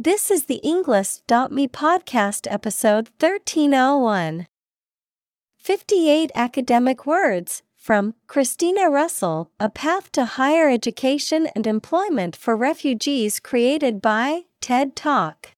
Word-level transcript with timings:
This 0.00 0.30
is 0.30 0.44
the 0.44 0.60
Englist.me 0.64 1.66
podcast 1.66 2.46
episode 2.48 3.08
1301. 3.18 4.46
58 5.56 6.30
academic 6.36 7.04
words 7.04 7.64
from 7.76 8.14
Chrystina 8.28 8.88
Russell 8.88 9.50
A 9.58 9.68
Path 9.68 10.12
to 10.12 10.24
Higher 10.24 10.68
Education 10.70 11.48
and 11.56 11.66
Employment 11.66 12.36
for 12.36 12.56
Refugees 12.56 13.40
created 13.40 14.00
by 14.00 14.42
TED 14.60 14.94
Talk. 14.94 15.48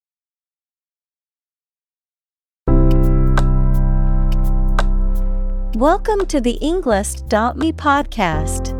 Welcome 5.76 6.24
to 6.28 6.40
the 6.40 6.58
Englist.me 6.62 7.72
podcast. 7.72 8.79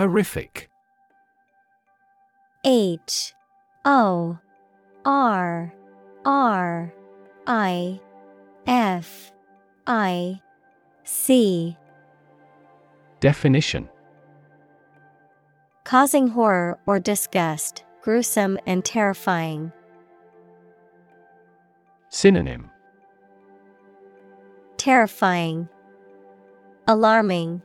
Horrific. 0.00 0.70
H 2.64 3.34
O 3.84 4.38
R 5.04 5.74
R 6.24 6.94
I 7.46 8.00
F 8.66 9.30
I 9.86 10.40
C. 11.04 11.76
Definition 13.20 13.90
Causing 15.84 16.28
horror 16.28 16.78
or 16.86 16.98
disgust, 16.98 17.84
gruesome 18.00 18.58
and 18.66 18.82
terrifying. 18.82 19.70
Synonym 22.08 22.70
Terrifying, 24.78 25.68
Alarming, 26.88 27.60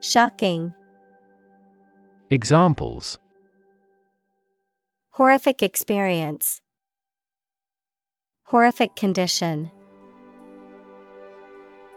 Shocking. 0.00 0.74
Examples 2.32 3.18
Horrific 5.10 5.62
experience. 5.62 6.62
Horrific 8.44 8.96
condition. 8.96 9.70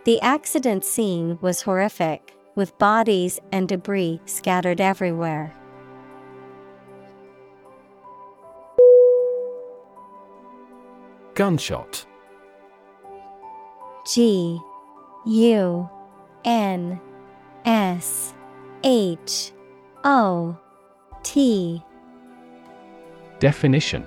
The 0.03 0.19
accident 0.19 0.83
scene 0.83 1.39
was 1.39 1.61
horrific, 1.61 2.35
with 2.53 2.77
bodies 2.79 3.39
and 3.53 3.69
debris 3.69 4.19
scattered 4.25 4.81
everywhere. 4.81 5.55
Gunshot. 11.35 12.05
G 14.05 14.59
U 15.25 15.89
N 16.43 16.99
S 17.63 18.33
H 18.83 19.53
O 20.05 20.55
T. 21.23 21.83
Definition. 23.39 24.05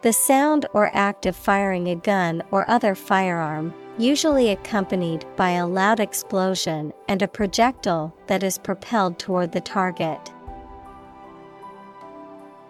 The 0.00 0.12
sound 0.12 0.66
or 0.74 0.90
act 0.92 1.24
of 1.26 1.36
firing 1.36 1.86
a 1.86 1.94
gun 1.94 2.42
or 2.50 2.68
other 2.68 2.96
firearm, 2.96 3.72
usually 3.98 4.50
accompanied 4.50 5.24
by 5.36 5.50
a 5.50 5.66
loud 5.66 6.00
explosion 6.00 6.92
and 7.06 7.22
a 7.22 7.28
projectile 7.28 8.12
that 8.26 8.42
is 8.42 8.58
propelled 8.58 9.20
toward 9.20 9.52
the 9.52 9.60
target. 9.60 10.32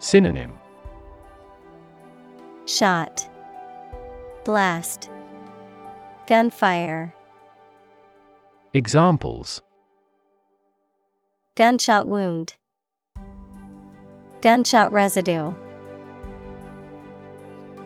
Synonym. 0.01 0.53
Shot, 2.67 3.27
Blast, 4.45 5.09
Gunfire, 6.27 7.15
Examples 8.75 9.63
Gunshot 11.55 12.09
wound, 12.09 12.55
Gunshot 14.41 14.91
residue. 14.91 15.53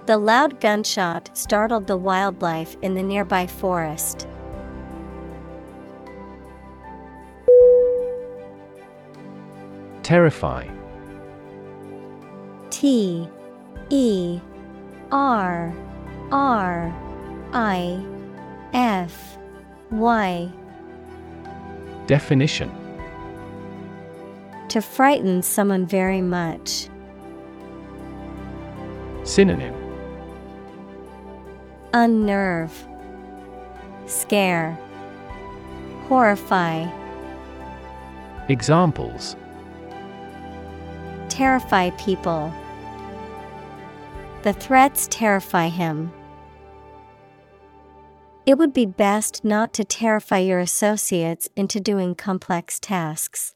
The 0.06 0.16
loud 0.16 0.60
gunshot 0.60 1.37
startled 1.37 1.88
the 1.88 1.97
wildlife 1.97 2.77
in 2.82 2.94
the 2.94 3.03
nearby 3.03 3.49
forest. 3.49 4.28
Terrify. 10.04 10.69
T 12.71 13.28
E 13.91 14.41
R 15.10 15.75
R 16.31 16.94
I 17.53 18.00
F 18.72 19.38
Y 19.91 20.53
Definition 22.06 22.85
To 24.69 24.82
frighten 24.82 25.43
someone 25.43 25.87
very 25.87 26.21
much. 26.21 26.88
Synonym 29.22 29.75
Unnerve, 31.93 32.72
Scare, 34.06 34.78
Horrify, 36.09 36.87
Examples 38.49 39.34
Terrify 41.28 41.91
people. 41.91 42.53
The 44.43 44.53
threats 44.53 45.09
terrify 45.10 45.69
him. 45.69 46.12
It 48.47 48.59
would 48.59 48.72
be 48.72 48.87
best 48.87 49.44
not 49.44 49.72
to 49.72 49.84
terrify 49.84 50.38
your 50.38 50.60
associates 50.60 51.48
into 51.56 51.81
doing 51.81 52.15
complex 52.15 52.78
tasks. 52.78 53.56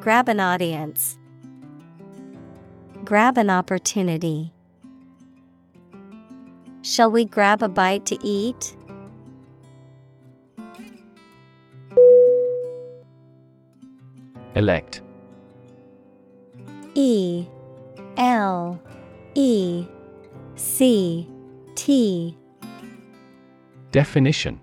Grab 0.00 0.30
an 0.30 0.40
audience. 0.40 1.18
Grab 3.04 3.36
an 3.36 3.50
opportunity. 3.50 4.50
Shall 6.80 7.10
we 7.10 7.26
grab 7.26 7.62
a 7.62 7.68
bite 7.68 8.06
to 8.06 8.18
eat? 8.26 8.74
Elect. 14.54 15.02
E 16.94 17.46
L 18.16 18.80
E 19.34 19.84
C 20.56 21.28
T 21.74 22.38
Definition 23.92 24.58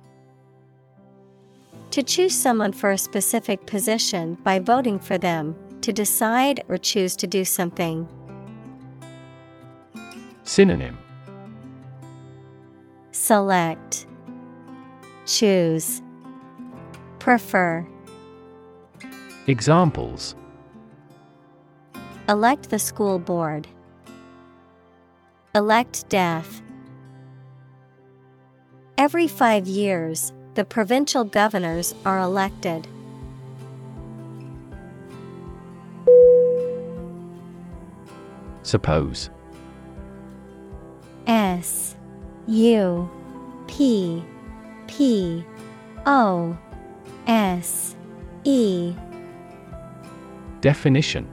To 1.97 2.03
choose 2.03 2.35
someone 2.35 2.73
for 2.73 2.91
a 2.91 2.97
specific 2.99 3.65
position 3.65 4.35
by 4.43 4.59
voting 4.59 4.99
for 4.99 5.17
them, 5.17 5.55
to 5.81 5.91
decide 5.91 6.63
or 6.67 6.77
choose 6.77 7.15
to 7.15 7.25
do 7.25 7.43
something. 7.43 8.07
Synonym 10.43 10.99
Select, 13.09 14.05
Choose, 15.25 16.03
Prefer. 17.17 17.87
Examples 19.47 20.35
Elect 22.29 22.69
the 22.69 22.77
school 22.77 23.17
board. 23.17 23.67
Elect 25.55 26.07
death. 26.09 26.61
Every 28.99 29.27
five 29.27 29.65
years, 29.65 30.31
the 30.57 30.65
provincial 30.65 31.23
governors 31.23 31.93
are 32.03 32.17
elected. 32.17 32.87
Suppose 38.63 39.29
S 41.27 41.95
U 42.47 43.07
P 43.67 44.23
P 44.87 45.45
O 46.07 46.57
S 47.27 47.95
E 48.43 48.95
Definition 50.61 51.29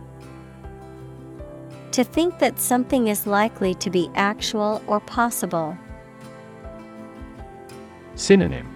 To 1.93 2.05
think 2.05 2.39
that 2.41 2.61
something 2.61 3.09
is 3.09 3.27
likely 3.27 3.75
to 3.77 3.89
be 3.89 4.11
actual 4.15 4.83
or 4.87 5.01
possible. 5.01 5.79
Synonym 8.17 8.74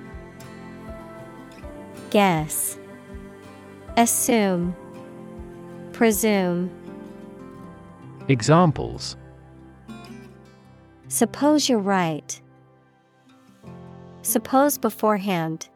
Guess, 2.11 2.79
Assume, 3.97 4.75
Presume. 5.93 6.71
Examples 8.29 9.17
Suppose 11.09 11.69
you're 11.69 11.79
right. 11.79 12.41
Suppose 14.23 14.79
beforehand. 14.79 15.69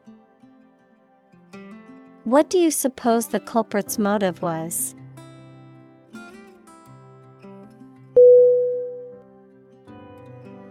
What 2.24 2.50
do 2.50 2.58
you 2.58 2.70
suppose 2.70 3.28
the 3.28 3.40
culprit's 3.40 3.98
motive 3.98 4.42
was? 4.42 4.94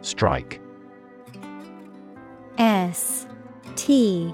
Strike 0.01 0.61
S 2.57 3.27
T 3.75 4.33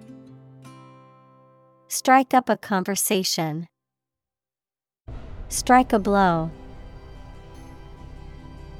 Strike 1.93 2.33
up 2.33 2.47
a 2.47 2.55
conversation. 2.55 3.67
Strike 5.49 5.91
a 5.91 5.99
blow. 5.99 6.49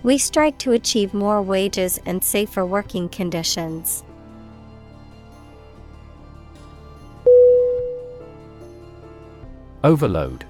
We 0.02 0.18
strike 0.18 0.58
to 0.60 0.72
achieve 0.72 1.14
more 1.14 1.42
wages 1.42 2.00
and 2.06 2.24
safer 2.24 2.66
working 2.66 3.10
conditions. 3.10 4.06
Overload 9.84 10.46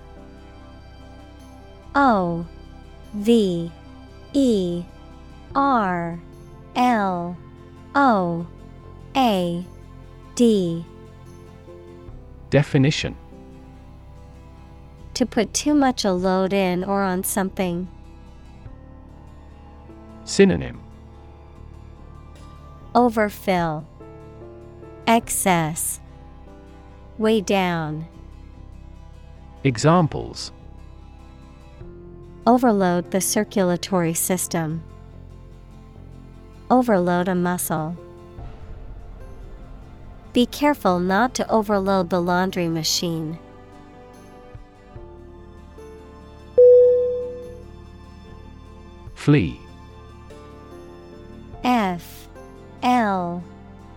O 1.96 2.46
V 3.16 3.72
E 4.34 4.84
R 5.56 6.20
L 6.76 7.38
O 7.96 8.48
A 9.18 9.66
D 10.36 10.86
Definition 12.52 13.16
To 15.14 15.26
put 15.26 15.54
too 15.54 15.74
much 15.74 16.04
a 16.04 16.12
load 16.12 16.52
in 16.52 16.84
or 16.84 17.02
on 17.02 17.24
something. 17.24 17.88
Synonym 20.26 20.82
Overfill. 22.94 23.88
Excess. 25.08 26.02
Weigh 27.18 27.40
down. 27.40 28.06
Examples 29.64 30.52
Overload 32.46 33.12
the 33.12 33.22
circulatory 33.22 34.14
system. 34.14 34.84
Overload 36.70 37.30
a 37.30 37.36
muscle. 37.36 37.96
Be 40.34 40.46
careful 40.46 41.00
not 41.00 41.34
to 41.36 41.50
overload 41.50 42.10
the 42.10 42.22
laundry 42.22 42.70
machine. 42.70 43.38
Flee. 49.14 49.60
F 51.64 52.30
L 52.82 53.44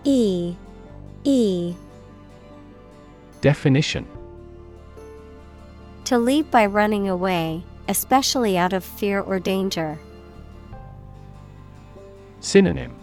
E 0.03 0.55
E. 1.23 1.73
Definition. 3.39 4.05
To 6.03 6.17
leave 6.17 6.51
by 6.51 6.65
running 6.65 7.07
away, 7.07 7.63
especially 7.87 8.57
out 8.57 8.73
of 8.73 8.83
fear 8.83 9.21
or 9.21 9.39
danger. 9.39 9.97
Synonym. 12.41 12.93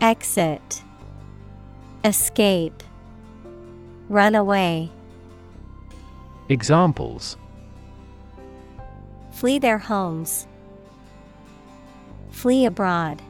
Exit 0.00 0.82
Escape 2.06 2.84
Run 4.08 4.36
away. 4.36 4.92
Examples 6.48 7.36
Flee 9.32 9.58
their 9.58 9.78
homes. 9.78 10.46
Flee 12.30 12.64
abroad. 12.64 13.20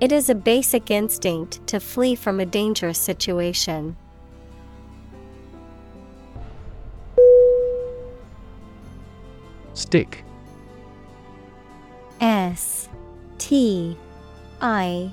It 0.00 0.10
is 0.10 0.30
a 0.30 0.34
basic 0.34 0.90
instinct 0.90 1.66
to 1.66 1.80
flee 1.80 2.14
from 2.14 2.40
a 2.40 2.46
dangerous 2.46 2.98
situation. 2.98 3.94
Stick 9.74 10.24
S 12.22 12.88
T 13.36 13.98
I 14.62 15.12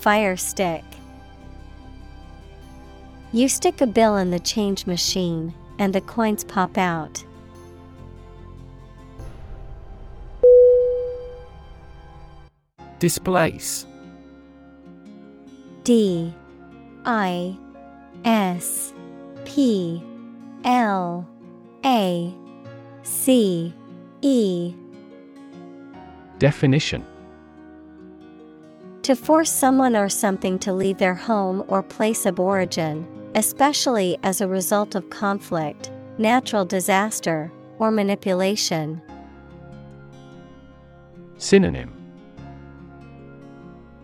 Fire 0.00 0.36
stick. 0.36 0.84
You 3.32 3.48
stick 3.48 3.80
a 3.80 3.86
bill 3.86 4.16
in 4.16 4.30
the 4.30 4.38
change 4.38 4.86
machine, 4.86 5.52
and 5.78 5.92
the 5.92 6.00
coins 6.00 6.44
pop 6.44 6.78
out. 6.78 7.24
Displace. 13.00 13.86
D. 15.82 16.32
I. 17.04 17.56
S. 18.24 18.92
P. 19.44 20.02
L. 20.64 21.28
A. 21.84 22.34
C. 23.02 23.74
E. 24.22 24.74
Definition 26.38 27.04
To 29.08 29.16
force 29.16 29.50
someone 29.50 29.96
or 29.96 30.10
something 30.10 30.58
to 30.58 30.74
leave 30.74 30.98
their 30.98 31.14
home 31.14 31.64
or 31.68 31.82
place 31.82 32.26
of 32.26 32.38
origin, 32.38 33.08
especially 33.34 34.18
as 34.22 34.42
a 34.42 34.46
result 34.46 34.94
of 34.94 35.08
conflict, 35.08 35.90
natural 36.18 36.66
disaster, 36.66 37.50
or 37.78 37.90
manipulation. 37.90 39.00
Synonym 41.38 41.90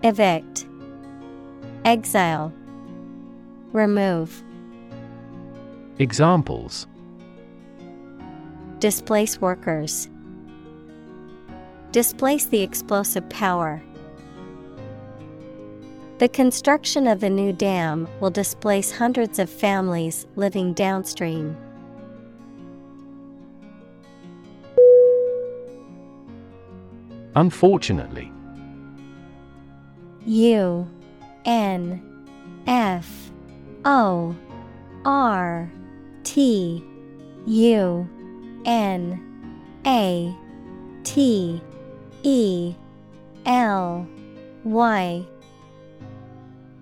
Evict, 0.03 0.67
Exile, 1.85 2.51
Remove. 3.73 4.43
Examples 5.99 6.87
Displace 8.79 9.39
workers. 9.39 10.09
Displace 11.93 12.47
the 12.47 12.63
explosive 12.63 13.29
power. 13.29 13.83
The 16.18 16.28
construction 16.28 17.09
of 17.09 17.18
the 17.18 17.28
new 17.28 17.52
dam 17.52 18.09
will 18.21 18.30
displace 18.30 18.92
hundreds 18.92 19.40
of 19.40 19.50
families 19.50 20.28
living 20.37 20.73
downstream. 20.73 21.56
Unfortunately. 27.35 28.30
U 30.25 30.88
N 31.44 32.00
F 32.68 33.33
O 33.85 34.37
R 35.04 35.71
T 36.23 36.85
U 37.44 38.09
N 38.64 39.83
A 39.85 40.37
T 41.02 41.61
E 42.23 42.75
L 43.47 44.06
Y 44.62 45.26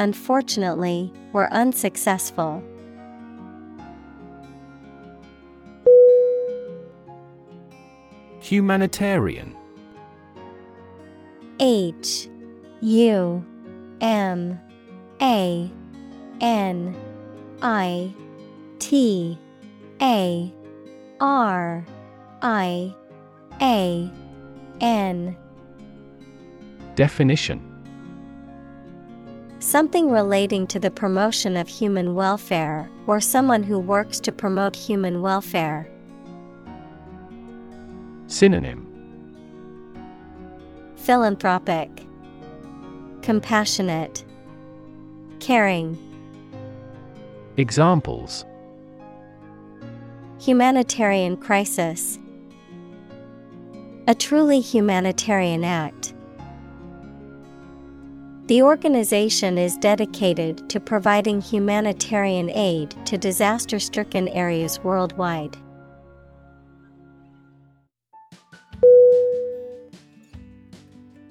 unfortunately, 0.00 1.12
were 1.32 1.52
unsuccessful. 1.52 2.62
Humanitarian. 8.40 9.54
H 11.60 12.28
U 12.80 13.44
M 14.00 14.58
A 15.20 15.70
N 16.40 16.96
I 17.60 18.14
T 18.78 19.38
A 20.00 20.52
R 21.20 21.86
I 22.40 22.94
A 23.60 24.10
N. 24.80 25.36
Definition 26.94 27.69
Something 29.60 30.10
relating 30.10 30.66
to 30.68 30.80
the 30.80 30.90
promotion 30.90 31.54
of 31.54 31.68
human 31.68 32.14
welfare, 32.14 32.90
or 33.06 33.20
someone 33.20 33.62
who 33.62 33.78
works 33.78 34.18
to 34.20 34.32
promote 34.32 34.74
human 34.74 35.20
welfare. 35.20 35.86
Synonym 38.26 38.86
Philanthropic, 40.96 41.90
Compassionate, 43.20 44.24
Caring. 45.40 45.98
Examples 47.58 48.46
Humanitarian 50.40 51.36
crisis. 51.36 52.18
A 54.08 54.14
truly 54.14 54.60
humanitarian 54.60 55.64
act. 55.64 56.14
The 58.50 58.62
organization 58.62 59.58
is 59.58 59.76
dedicated 59.76 60.68
to 60.70 60.80
providing 60.80 61.40
humanitarian 61.40 62.50
aid 62.50 62.96
to 63.06 63.16
disaster 63.16 63.78
stricken 63.78 64.26
areas 64.26 64.82
worldwide. 64.82 65.56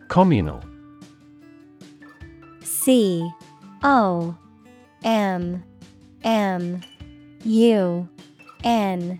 Communal. 0.07 0.63
C 2.63 3.29
O 3.83 4.37
M 5.03 5.61
M 6.23 6.81
U 7.43 8.09
N 8.63 9.19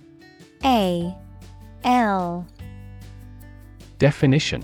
A 0.63 1.17
L. 1.83 2.47
Definition 3.97 4.63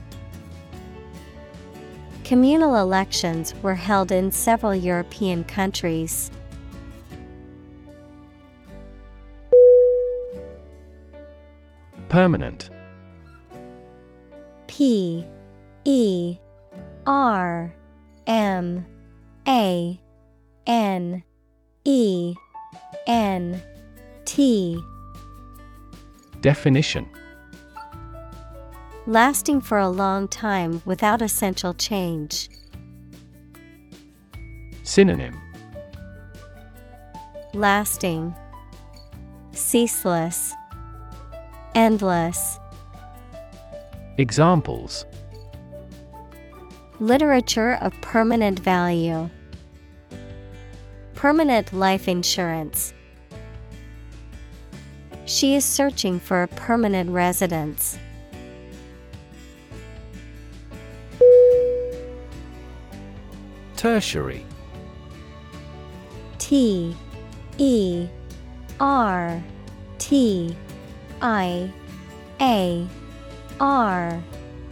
Communal 2.31 2.77
elections 2.77 3.53
were 3.61 3.75
held 3.75 4.09
in 4.09 4.31
several 4.31 4.73
European 4.73 5.43
countries. 5.43 6.31
Permanent. 12.07 12.69
P 14.67 15.27
E 15.83 16.37
R 17.05 17.75
M 18.25 18.85
A 19.45 19.99
N 20.65 21.23
E 21.83 22.35
N 23.07 23.61
T. 24.23 24.81
Definition 26.39 27.09
Lasting 29.07 29.61
for 29.61 29.79
a 29.79 29.89
long 29.89 30.27
time 30.27 30.79
without 30.85 31.23
essential 31.23 31.73
change. 31.73 32.49
Synonym 34.83 35.41
Lasting, 37.55 38.35
Ceaseless, 39.53 40.53
Endless. 41.73 42.59
Examples 44.19 45.05
Literature 46.99 47.79
of 47.81 47.99
permanent 48.01 48.59
value. 48.59 49.31
Permanent 51.15 51.73
life 51.73 52.07
insurance. 52.07 52.93
She 55.25 55.55
is 55.55 55.65
searching 55.65 56.19
for 56.19 56.43
a 56.43 56.47
permanent 56.47 57.09
residence. 57.09 57.97
Tertiary. 63.81 64.45
T 66.37 66.95
E 67.57 68.07
R 68.79 69.43
T 69.97 70.55
I 71.19 71.71
A 72.39 72.87
R 73.59 74.23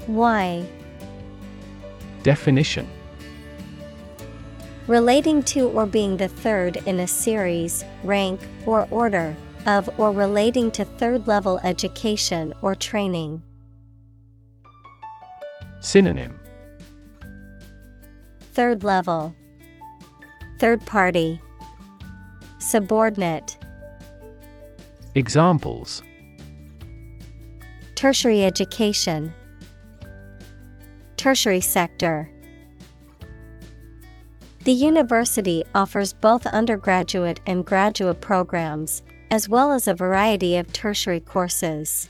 Y. 0.07 0.69
Definition. 2.21 2.87
Relating 4.85 5.41
to 5.41 5.69
or 5.69 5.87
being 5.87 6.15
the 6.15 6.27
third 6.27 6.77
in 6.85 6.99
a 6.99 7.07
series, 7.07 7.83
rank, 8.03 8.39
or 8.67 8.87
order 8.91 9.35
of 9.65 9.89
or 9.99 10.11
relating 10.11 10.69
to 10.69 10.85
third 10.85 11.25
level 11.25 11.59
education 11.63 12.53
or 12.61 12.75
training. 12.75 13.41
Synonym 15.79 16.39
Third 18.59 18.83
level, 18.83 19.33
Third 20.59 20.85
party, 20.85 21.39
Subordinate, 22.57 23.57
Examples. 25.15 26.03
Tertiary 27.95 28.43
education, 28.43 29.33
Tertiary 31.15 31.61
sector. 31.61 32.29
The 34.65 34.73
university 34.73 35.63
offers 35.73 36.11
both 36.11 36.45
undergraduate 36.45 37.39
and 37.47 37.65
graduate 37.65 38.19
programs, 38.19 39.03
as 39.31 39.47
well 39.47 39.71
as 39.71 39.87
a 39.87 39.93
variety 39.93 40.57
of 40.57 40.73
tertiary 40.73 41.21
courses. 41.21 42.09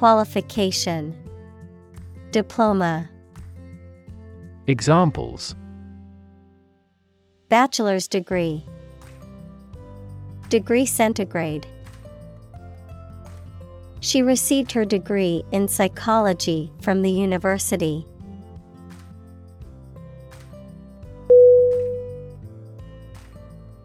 Qualification. 0.00 1.14
Diploma. 2.30 3.10
Examples. 4.66 5.54
Bachelor's 7.50 8.08
degree. 8.08 8.64
Degree 10.48 10.86
centigrade. 10.86 11.66
She 14.00 14.22
received 14.22 14.72
her 14.72 14.86
degree 14.86 15.44
in 15.52 15.68
psychology 15.68 16.72
from 16.80 17.02
the 17.02 17.10
university. 17.10 18.06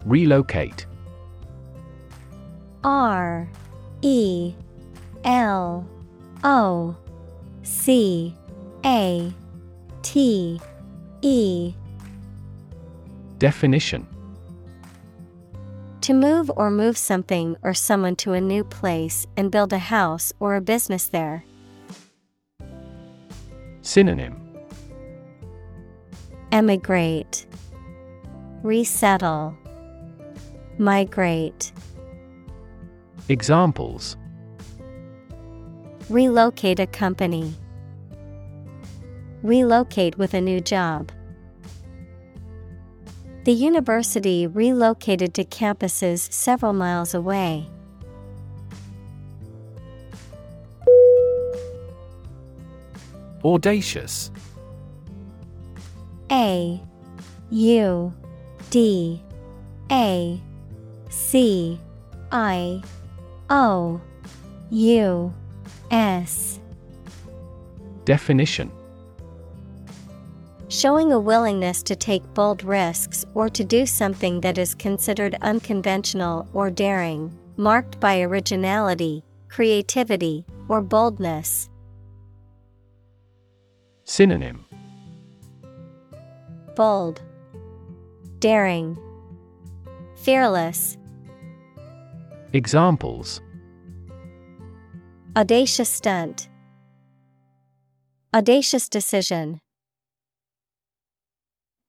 Relocate. 0.06 0.86
R 2.82 3.46
E 4.00 4.54
L 5.22 5.86
O 6.44 6.96
C 7.62 8.34
A 8.84 9.32
T 10.02 10.60
E. 11.22 11.74
Definition. 13.38 14.06
To 16.02 16.14
move 16.14 16.50
or 16.56 16.70
move 16.70 16.96
something 16.96 17.56
or 17.62 17.74
someone 17.74 18.14
to 18.16 18.32
a 18.32 18.40
new 18.40 18.62
place 18.62 19.26
and 19.36 19.50
build 19.50 19.72
a 19.72 19.78
house 19.78 20.32
or 20.38 20.54
a 20.54 20.60
business 20.60 21.08
there. 21.08 21.44
Synonym. 23.82 24.40
Emigrate, 26.52 27.46
Resettle, 28.62 29.56
Migrate. 30.78 31.72
Examples 33.28 34.16
Relocate 36.08 36.78
a 36.78 36.86
company. 36.86 37.52
Relocate 39.42 40.16
with 40.16 40.34
a 40.34 40.40
new 40.40 40.60
job. 40.60 41.10
The 43.42 43.52
university 43.52 44.46
relocated 44.46 45.34
to 45.34 45.44
campuses 45.44 46.32
several 46.32 46.72
miles 46.72 47.12
away. 47.12 47.68
Audacious 53.44 54.30
A 56.30 56.80
U 57.50 58.12
D 58.70 59.22
A 59.90 60.40
C 61.08 61.80
I 62.30 62.80
O 63.50 64.00
U 64.70 65.34
S. 65.90 66.60
Definition. 68.04 68.70
Showing 70.68 71.12
a 71.12 71.18
willingness 71.18 71.82
to 71.84 71.94
take 71.94 72.22
bold 72.34 72.64
risks 72.64 73.24
or 73.34 73.48
to 73.48 73.62
do 73.62 73.86
something 73.86 74.40
that 74.40 74.58
is 74.58 74.74
considered 74.74 75.36
unconventional 75.42 76.48
or 76.52 76.70
daring, 76.70 77.36
marked 77.56 78.00
by 78.00 78.20
originality, 78.20 79.22
creativity, 79.48 80.44
or 80.68 80.82
boldness. 80.82 81.70
Synonym. 84.04 84.64
Bold, 86.74 87.22
Daring, 88.40 88.98
Fearless. 90.16 90.98
Examples 92.52 93.40
Audacious 95.36 95.90
stunt. 95.90 96.48
Audacious 98.32 98.88
decision. 98.88 99.60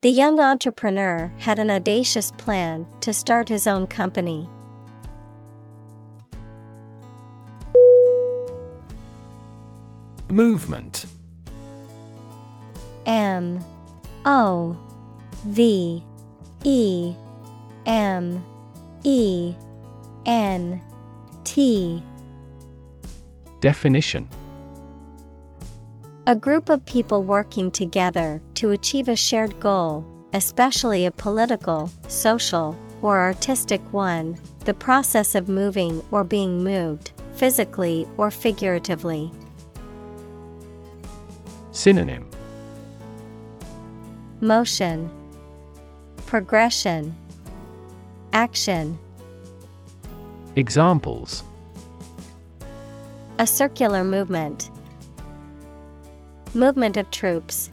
The 0.02 0.10
young 0.10 0.42
entrepreneur 0.42 1.32
had 1.38 1.58
an 1.58 1.72
audacious 1.72 2.34
plan 2.38 2.86
to 3.00 3.14
start 3.14 3.48
his 3.48 3.66
own 3.66 3.88
company. 3.88 4.50
Movement. 10.30 11.06
M. 13.06 13.64
O. 14.26 14.78
V. 15.46 16.04
E. 16.66 17.16
M. 17.86 18.46
E. 19.06 19.56
N. 20.26 20.82
T 21.46 22.04
Definition. 23.60 24.30
A 26.28 26.36
group 26.36 26.70
of 26.70 26.86
people 26.86 27.24
working 27.24 27.72
together 27.72 28.42
to 28.56 28.72
achieve 28.72 29.08
a 29.08 29.16
shared 29.16 29.60
goal, 29.60 30.06
especially 30.34 31.06
a 31.06 31.12
political, 31.12 31.90
social, 32.08 32.78
or 33.02 33.18
artistic 33.18 33.82
one, 33.94 34.38
the 34.66 34.74
process 34.74 35.36
of 35.36 35.50
moving 35.50 36.04
or 36.12 36.24
being 36.24 36.64
moved, 36.64 37.14
physically 37.36 38.08
or 38.18 38.30
figuratively. 38.30 39.32
Synonym. 41.72 42.30
Motion, 44.42 45.10
Progression, 46.26 47.16
Action. 48.34 49.00
Examples 50.56 51.44
A 53.40 53.46
circular 53.46 54.04
movement. 54.04 54.72
Movement 56.56 56.98
of 56.98 57.12
troops. 57.12 57.70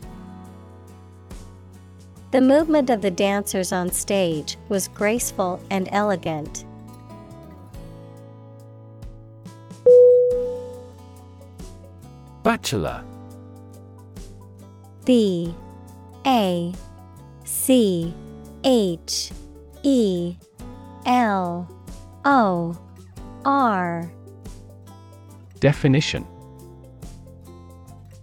The 2.33 2.43
movement 2.43 2.91
of 2.91 3.01
the 3.01 3.11
dancers 3.11 3.73
on 3.73 3.91
stage 3.91 4.59
was 4.69 4.89
graceful 4.89 5.59
and 5.71 5.89
elegant. 5.91 6.67
Bachelor 12.43 13.03
B 15.07 15.55
A 16.27 16.75
C 17.45 18.13
H 18.65 19.31
E 19.83 20.37
L 21.07 21.67
O 22.27 22.79
R 23.47 24.11
Definition 25.65 26.27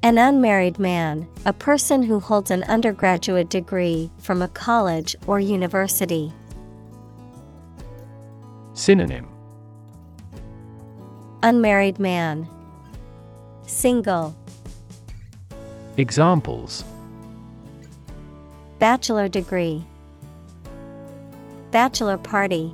An 0.04 0.20
unmarried 0.20 0.78
man, 0.78 1.28
a 1.44 1.52
person 1.52 2.04
who 2.04 2.20
holds 2.20 2.52
an 2.52 2.62
undergraduate 2.66 3.50
degree 3.50 4.12
from 4.20 4.44
a 4.44 4.48
college 4.50 5.16
or 5.26 5.40
university. 5.40 6.32
Synonym 8.74 9.28
Unmarried 11.42 11.98
man. 11.98 12.48
Single. 13.66 14.36
Examples 15.98 16.84
Bachelor 18.78 19.28
degree. 19.28 19.84
Bachelor 21.72 22.20
party. 22.20 22.72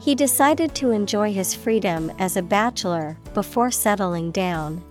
He 0.00 0.14
decided 0.14 0.74
to 0.76 0.92
enjoy 0.92 1.32
his 1.32 1.54
freedom 1.54 2.10
as 2.18 2.36
a 2.36 2.42
bachelor 2.42 3.18
before 3.34 3.70
settling 3.70 4.30
down. 4.30 4.82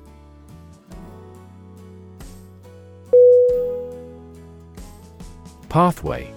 Pathway. 5.68 6.32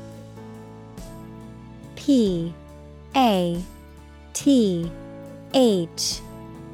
P 1.97 2.55
A 3.15 3.63
T 4.33 4.91
H 5.53 6.21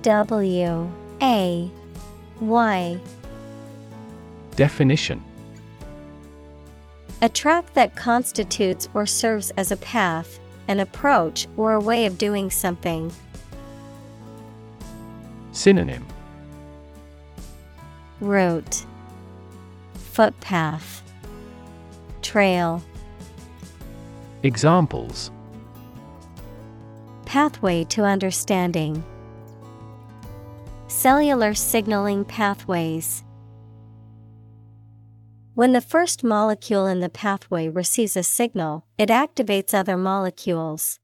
W 0.03 0.91
A 1.21 1.71
Y. 2.41 3.01
Definition. 4.55 5.25
A 7.21 7.29
track 7.29 7.75
that 7.75 7.97
constitutes 7.97 8.89
or 8.95 9.05
serves 9.05 9.51
as 9.51 9.73
a 9.73 9.77
path 9.77 10.39
an 10.69 10.81
approach, 10.81 11.49
or 11.57 11.73
a 11.73 11.81
way 11.81 12.07
of 12.07 12.19
doing 12.19 12.51
something. 12.51 13.11
Synonym. 15.53 16.07
Route. 18.21 18.85
Footpath. 19.95 21.03
Trail. 22.23 22.83
Examples. 24.43 25.31
Pathway 27.25 27.85
to 27.85 28.05
understanding. 28.05 29.03
Cellular 30.87 31.55
signaling 31.55 32.25
pathways. 32.25 33.25
When 35.59 35.73
the 35.73 35.81
first 35.81 36.23
molecule 36.23 36.87
in 36.87 37.01
the 37.01 37.09
pathway 37.09 37.67
receives 37.69 38.17
a 38.17 38.23
signal, 38.23 38.87
it 38.97 39.09
activates 39.09 39.75
other 39.75 39.97
molecules. 39.97 41.01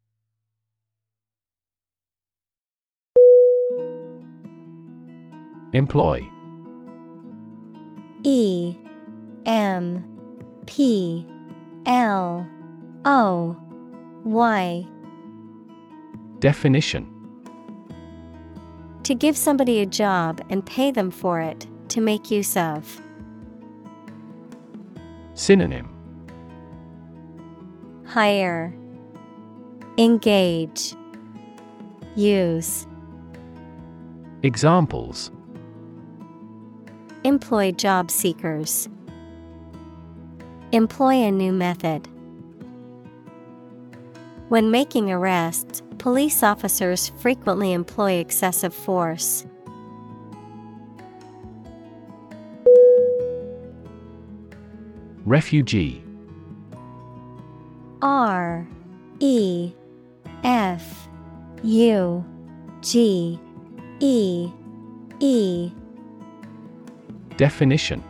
Employ 5.73 6.21
E 8.23 8.77
M 9.45 10.05
P 10.67 11.27
L 11.87 12.47
O 13.05 13.57
Y 14.23 14.87
Definition 16.39 17.11
To 19.03 19.17
give 19.17 19.37
somebody 19.37 19.81
a 19.81 19.87
job 19.87 20.41
and 20.49 20.65
pay 20.65 20.93
them 20.93 21.11
for 21.11 21.41
it, 21.41 21.67
to 21.89 22.01
make 22.01 22.31
use 22.31 22.57
of. 22.57 23.01
Synonym 25.35 25.91
Hire, 28.07 28.73
Engage, 29.99 30.95
Use. 32.15 32.87
Examples 34.45 35.33
Employ 37.25 37.73
job 37.73 38.11
seekers. 38.11 38.89
Employ 40.73 41.15
a 41.15 41.31
new 41.31 41.53
method. 41.53 42.07
When 44.51 44.71
making 44.71 45.11
arrests, 45.11 45.83
police 45.99 46.43
officers 46.43 47.09
frequently 47.09 47.73
employ 47.73 48.13
excessive 48.13 48.75
force. 48.75 49.47
Refugee. 55.25 56.05
R 58.03 58.69
E 59.21 59.73
F 60.43 61.09
U 61.63 62.25
G 62.83 63.41
E 64.01 64.51
E. 65.21 65.73
Definition. 67.39 68.05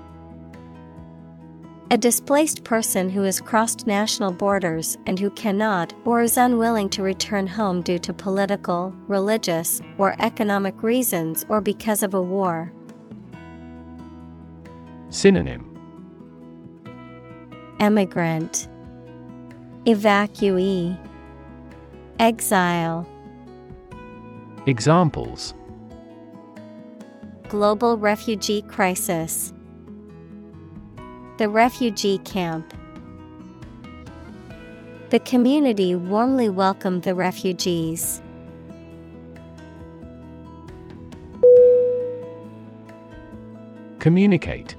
A 1.92 1.96
displaced 1.96 2.64
person 2.64 3.08
who 3.08 3.22
has 3.22 3.40
crossed 3.40 3.86
national 3.86 4.32
borders 4.32 4.98
and 5.06 5.20
who 5.20 5.30
cannot 5.30 5.94
or 6.04 6.22
is 6.22 6.36
unwilling 6.36 6.88
to 6.88 7.02
return 7.02 7.46
home 7.46 7.82
due 7.82 8.00
to 8.00 8.12
political, 8.12 8.92
religious, 9.06 9.80
or 9.98 10.16
economic 10.18 10.82
reasons 10.82 11.46
or 11.48 11.60
because 11.60 12.02
of 12.02 12.14
a 12.14 12.20
war. 12.20 12.72
Synonym 15.10 15.73
Emigrant, 17.84 18.66
Evacuee, 19.84 20.98
Exile, 22.18 23.06
Examples 24.64 25.52
Global 27.50 27.98
refugee 27.98 28.62
crisis. 28.62 29.52
The 31.36 31.50
refugee 31.50 32.16
camp. 32.24 32.72
The 35.10 35.18
community 35.18 35.94
warmly 35.94 36.48
welcomed 36.48 37.02
the 37.02 37.14
refugees. 37.14 38.22
Communicate 43.98 44.74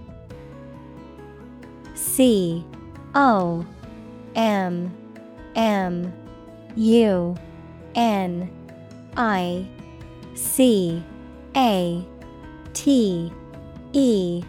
C 1.93 2.65
O 3.15 3.65
M 4.35 4.95
M 5.55 6.13
U 6.75 7.35
N 7.95 8.51
I 9.15 9.65
C 10.33 11.01
A 11.55 12.05
T 12.73 13.31
E. 13.93 14.43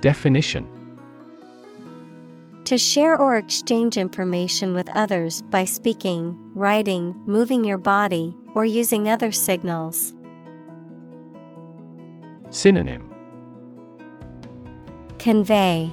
Definition. 0.00 0.68
To 2.64 2.76
share 2.76 3.16
or 3.16 3.36
exchange 3.36 3.96
information 3.96 4.74
with 4.74 4.88
others 4.90 5.42
by 5.42 5.64
speaking, 5.64 6.36
writing, 6.52 7.14
moving 7.24 7.64
your 7.64 7.78
body, 7.78 8.36
or 8.56 8.64
using 8.64 9.08
other 9.08 9.30
signals. 9.30 10.12
Synonym. 12.50 13.08
Convey, 15.18 15.92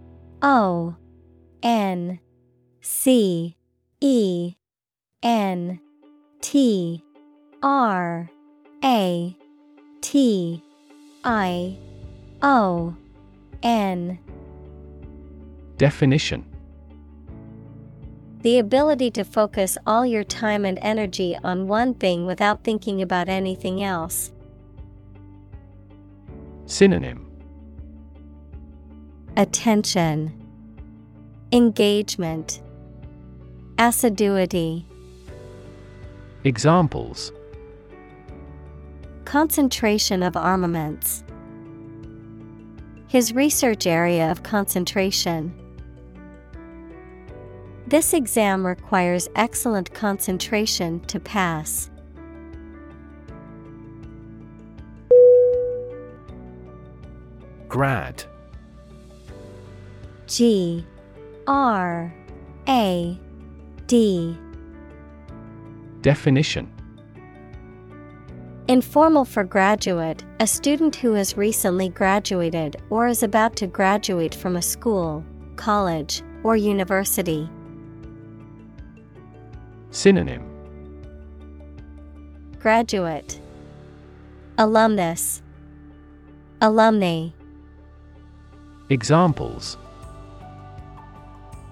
O 0.41 0.95
N 1.61 2.19
C 2.81 3.55
E 3.99 4.55
N 5.21 5.79
T 6.41 7.03
R 7.61 8.29
A 8.83 9.37
T 10.01 10.63
I 11.23 11.77
O 12.41 12.95
N 13.61 14.17
Definition 15.77 16.45
The 18.41 18.57
ability 18.57 19.11
to 19.11 19.23
focus 19.23 19.77
all 19.85 20.05
your 20.05 20.23
time 20.23 20.65
and 20.65 20.79
energy 20.81 21.37
on 21.43 21.67
one 21.67 21.93
thing 21.93 22.25
without 22.25 22.63
thinking 22.63 23.01
about 23.01 23.29
anything 23.29 23.83
else. 23.83 24.31
Synonym 26.65 27.20
Attention, 29.37 30.33
Engagement, 31.53 32.61
Assiduity. 33.77 34.85
Examples 36.43 37.31
Concentration 39.23 40.21
of 40.21 40.35
armaments. 40.35 41.23
His 43.07 43.33
research 43.33 43.87
area 43.87 44.29
of 44.29 44.43
concentration. 44.43 45.53
This 47.87 48.13
exam 48.13 48.67
requires 48.67 49.29
excellent 49.37 49.93
concentration 49.93 50.99
to 51.05 51.21
pass. 51.21 51.89
Grad 57.69 58.25
G 60.31 60.85
R 61.45 62.13
A 62.69 63.19
D. 63.85 64.37
Definition. 65.99 66.71
Informal 68.69 69.25
for 69.25 69.43
graduate, 69.43 70.23
a 70.39 70.47
student 70.47 70.95
who 70.95 71.11
has 71.15 71.35
recently 71.35 71.89
graduated 71.89 72.77
or 72.89 73.07
is 73.07 73.23
about 73.23 73.57
to 73.57 73.67
graduate 73.67 74.33
from 74.33 74.55
a 74.55 74.61
school, 74.61 75.21
college, 75.57 76.21
or 76.45 76.55
university. 76.55 77.49
Synonym. 79.89 80.45
Graduate, 82.57 83.37
Alumnus, 84.57 85.41
Alumni. 86.61 87.31
Examples 88.89 89.75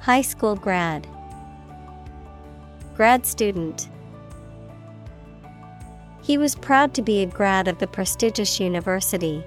High 0.10 0.22
school 0.24 0.56
grad, 0.56 1.06
Grad 2.96 3.28
student. 3.28 3.90
He 6.24 6.36
was 6.36 6.56
proud 6.56 6.96
to 6.96 7.04
be 7.04 7.22
a 7.22 7.28
grad 7.28 7.68
of 7.68 7.78
the 7.78 7.86
prestigious 7.86 8.60
university. 8.60 9.44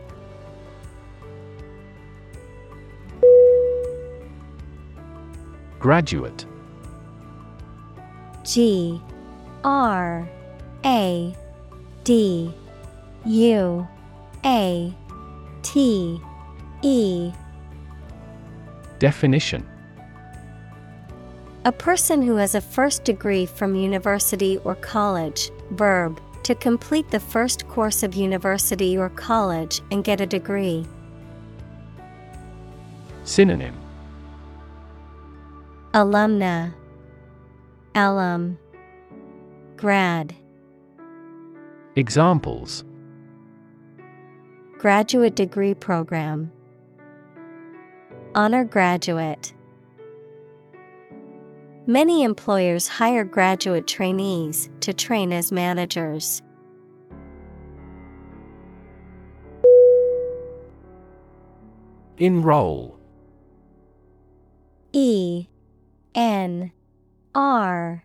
Graduate 5.80 6.46
G 8.44 9.00
R 9.64 10.28
A 10.84 11.36
D 12.04 12.54
U 13.24 13.88
A 14.44 14.94
T 15.62 16.20
E 16.82 17.32
Definition 19.00 19.71
A 21.64 21.70
person 21.70 22.22
who 22.22 22.36
has 22.36 22.56
a 22.56 22.60
first 22.60 23.04
degree 23.04 23.46
from 23.46 23.76
university 23.76 24.58
or 24.64 24.74
college, 24.74 25.50
verb, 25.70 26.20
to 26.42 26.56
complete 26.56 27.08
the 27.12 27.20
first 27.20 27.68
course 27.68 28.02
of 28.02 28.14
university 28.14 28.98
or 28.98 29.08
college 29.10 29.80
and 29.92 30.02
get 30.02 30.20
a 30.20 30.26
degree. 30.26 30.84
Synonym. 33.22 33.76
Alumna, 35.94 36.74
alum, 37.94 38.58
grad, 39.76 40.34
Examples. 41.94 42.84
Graduate 44.78 45.36
degree 45.36 45.74
program, 45.74 46.50
honor 48.34 48.64
graduate. 48.64 49.52
Many 51.86 52.22
employers 52.22 52.86
hire 52.86 53.24
graduate 53.24 53.88
trainees 53.88 54.70
to 54.80 54.92
train 54.92 55.32
as 55.32 55.50
managers. 55.50 56.40
Enroll. 62.18 62.96
E 64.92 65.48
N 66.14 66.70
R 67.34 68.04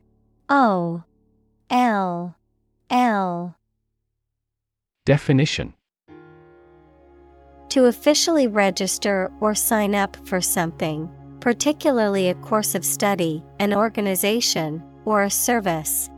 O 0.49 1.03
L 1.69 2.35
L. 2.89 3.55
Definition. 5.05 5.73
To 7.69 7.85
officially 7.85 8.47
register 8.47 9.31
or 9.39 9.53
sign 9.53 9.93
up 9.93 10.15
for 10.25 10.41
something, 10.41 11.11
particularly 11.47 12.27
a 12.27 12.35
course 12.35 12.75
of 12.75 12.83
study, 12.83 13.41
an 13.57 13.73
organization, 13.73 14.83
or 15.05 15.23
a 15.23 15.29
service. 15.29 16.09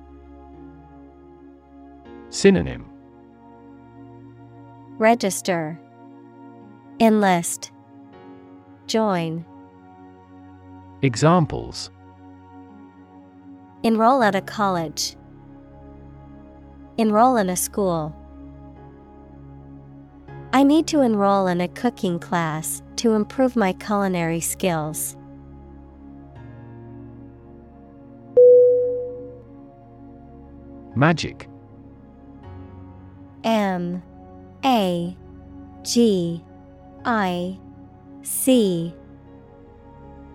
Synonym 2.31 2.89
Register, 4.97 5.79
Enlist, 6.99 7.71
Join, 8.87 9.45
Examples 11.03 11.91
Enroll 13.83 14.23
at 14.23 14.33
a 14.33 14.41
college, 14.41 15.15
Enroll 16.97 17.37
in 17.37 17.51
a 17.51 17.55
school. 17.55 18.15
I 20.53 20.63
need 20.63 20.87
to 20.87 21.01
enroll 21.01 21.45
in 21.45 21.61
a 21.61 21.67
cooking 21.67 22.17
class 22.17 22.81
to 22.95 23.13
improve 23.13 23.55
my 23.55 23.73
culinary 23.73 24.39
skills. 24.39 25.15
Magic. 30.99 31.47
M 33.45 34.03
A 34.65 35.15
G 35.81 36.43
I 37.05 37.57
C. 38.21 38.93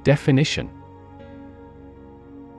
Definition. 0.04 0.70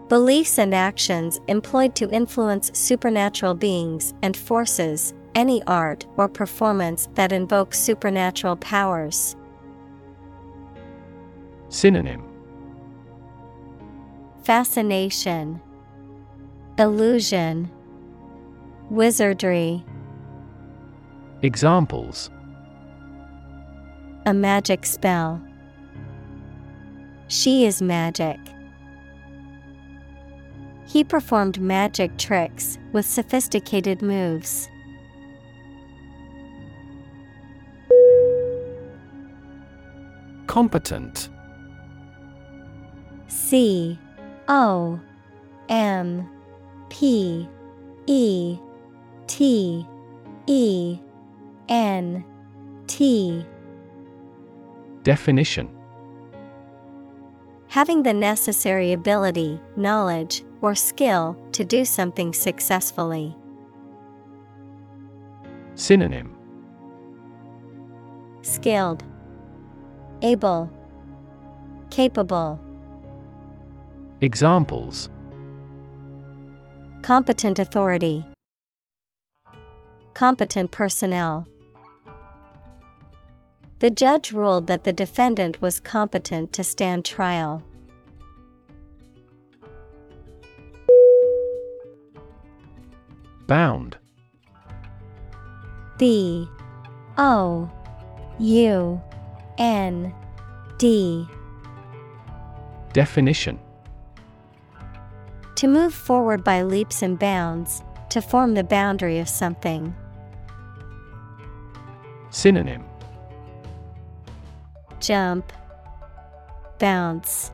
Beliefs 0.08 0.60
and 0.60 0.76
actions 0.76 1.40
employed 1.48 1.96
to 1.96 2.08
influence 2.12 2.70
supernatural 2.78 3.56
beings 3.56 4.14
and 4.22 4.38
forces, 4.38 5.16
any 5.34 5.64
art 5.64 6.06
or 6.16 6.30
performance 6.30 7.10
that 7.16 7.32
invokes 7.32 7.80
supernatural 7.80 8.56
powers. 8.58 9.36
Synonym. 11.70 12.24
Fascination, 14.44 15.60
Illusion, 16.78 17.72
Wizardry, 18.90 19.84
Examples 21.42 22.30
a 24.26 24.34
magic 24.34 24.86
spell. 24.86 25.40
She 27.28 27.66
is 27.66 27.82
magic. 27.82 28.40
He 30.88 31.04
performed 31.04 31.60
magic 31.62 32.18
tricks 32.18 32.80
with 32.92 33.06
sophisticated 33.06 34.02
moves. 34.02 34.68
Competent 40.48 41.30
C 43.28 44.00
O 44.48 45.00
M 45.70 46.28
P 46.90 47.48
E 48.08 48.58
T 49.28 49.88
E 50.48 51.00
N 51.70 52.24
T 52.88 53.46
Definition 55.04 55.70
Having 57.68 58.04
the 58.04 58.14
necessary 58.14 58.94
ability, 58.94 59.60
knowledge, 59.76 60.44
or 60.62 60.76
skill 60.76 61.38
to 61.52 61.66
do 61.66 61.84
something 61.84 62.32
successfully. 62.32 63.36
Synonym 65.76 66.36
Skilled, 68.42 69.04
Able, 70.22 70.72
Capable. 71.90 72.60
Examples 74.22 75.10
Competent 77.02 77.60
authority. 77.60 78.26
Competent 80.16 80.72
personnel. 80.72 81.46
The 83.80 83.90
judge 83.90 84.32
ruled 84.32 84.68
that 84.68 84.86
the 84.86 84.94
defendant 84.94 85.62
was 85.62 85.82
competent 85.82 86.54
to 86.54 86.64
stand 86.64 87.04
trial. 87.04 87.62
Bound. 93.46 93.98
B. 95.98 96.48
O. 97.18 97.70
U. 98.40 99.02
N. 99.58 100.14
D. 100.78 101.28
Definition. 102.94 103.60
To 105.56 105.68
move 105.68 105.94
forward 105.94 106.46
by 106.46 106.62
leaps 106.62 107.02
and 107.02 107.20
bounds, 107.20 107.84
to 108.12 108.22
form 108.22 108.54
the 108.54 108.64
boundary 108.64 109.20
of 109.20 109.28
something. 109.28 109.94
Synonym 112.36 112.84
Jump, 115.00 115.54
Bounce, 116.80 117.54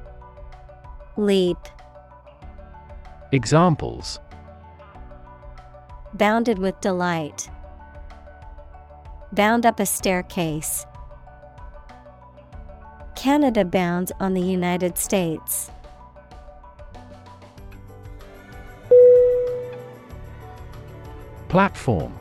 Leap. 1.17 1.59
Examples 3.31 4.19
Bounded 6.15 6.57
with 6.57 6.81
delight. 6.81 7.47
Bound 9.31 9.67
up 9.67 9.79
a 9.79 9.85
staircase. 9.85 10.87
Canada 13.15 13.63
bounds 13.63 14.11
on 14.19 14.33
the 14.33 14.41
United 14.41 14.97
States. 14.97 15.69
Platform 21.49 22.20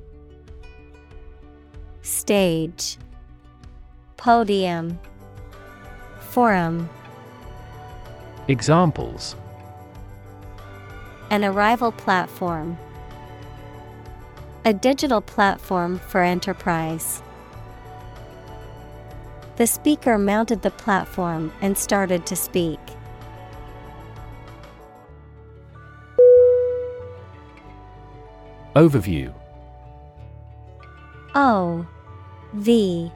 Stage 2.03 2.97
Podium 4.17 4.99
Forum 6.19 6.89
Examples 8.47 9.35
An 11.29 11.45
arrival 11.45 11.91
platform. 11.91 12.75
A 14.65 14.73
digital 14.73 15.21
platform 15.21 15.99
for 15.99 16.23
enterprise. 16.23 17.21
The 19.57 19.67
speaker 19.67 20.17
mounted 20.17 20.63
the 20.63 20.71
platform 20.71 21.53
and 21.61 21.77
started 21.77 22.25
to 22.25 22.35
speak. 22.35 22.79
Overview 28.75 29.35
O 31.35 31.85
V 32.53 33.11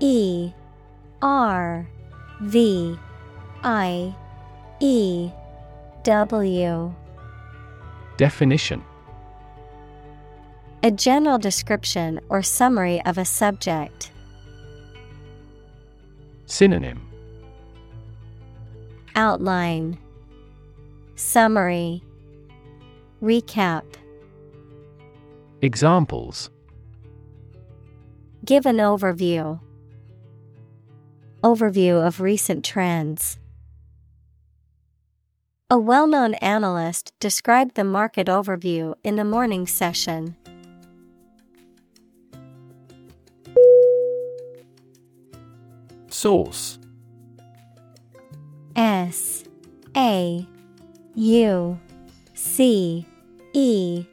E 0.00 0.52
R 1.20 1.88
V 2.42 2.98
I 3.64 4.14
E 4.80 5.30
W. 6.04 6.94
Definition. 8.16 8.84
A 10.82 10.90
general 10.92 11.38
description 11.38 12.20
or 12.28 12.42
summary 12.42 13.04
of 13.04 13.18
a 13.18 13.24
subject. 13.24 14.12
Synonym. 16.46 17.08
Outline. 19.16 19.98
Summary. 21.16 22.02
Recap. 23.20 23.84
Examples 25.60 26.50
Give 28.48 28.64
an 28.64 28.78
overview. 28.78 29.60
Overview 31.44 32.02
of 32.02 32.18
recent 32.18 32.64
trends. 32.64 33.38
A 35.68 35.76
well 35.78 36.06
known 36.06 36.32
analyst 36.36 37.12
described 37.20 37.74
the 37.74 37.84
market 37.84 38.26
overview 38.26 38.94
in 39.04 39.16
the 39.16 39.24
morning 39.24 39.66
session. 39.66 40.34
Sauce 46.08 46.78
S 48.76 49.44
A 49.94 50.46
U 51.14 51.78
C 52.32 53.06
E 53.52 54.06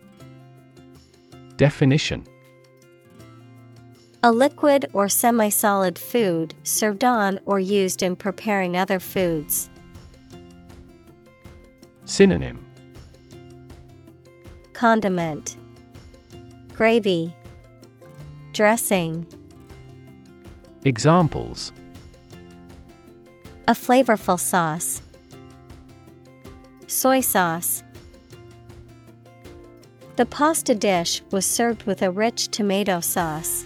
Definition 1.55 2.27
A 4.25 4.31
liquid 4.31 4.87
or 4.91 5.07
semi 5.07 5.49
solid 5.49 5.99
food 5.99 6.55
served 6.63 7.03
on 7.03 7.39
or 7.45 7.59
used 7.59 8.01
in 8.01 8.15
preparing 8.15 8.75
other 8.75 8.99
foods. 8.99 9.69
Synonym 12.05 12.65
Condiment 14.73 15.57
Gravy 16.73 17.35
Dressing 18.51 19.27
Examples 20.85 21.71
A 23.67 23.73
flavorful 23.73 24.39
sauce. 24.39 25.03
Soy 26.87 27.21
sauce. 27.21 27.83
The 30.15 30.25
pasta 30.25 30.73
dish 30.73 31.21
was 31.29 31.45
served 31.45 31.83
with 31.83 32.01
a 32.01 32.09
rich 32.09 32.47
tomato 32.47 33.01
sauce. 33.01 33.65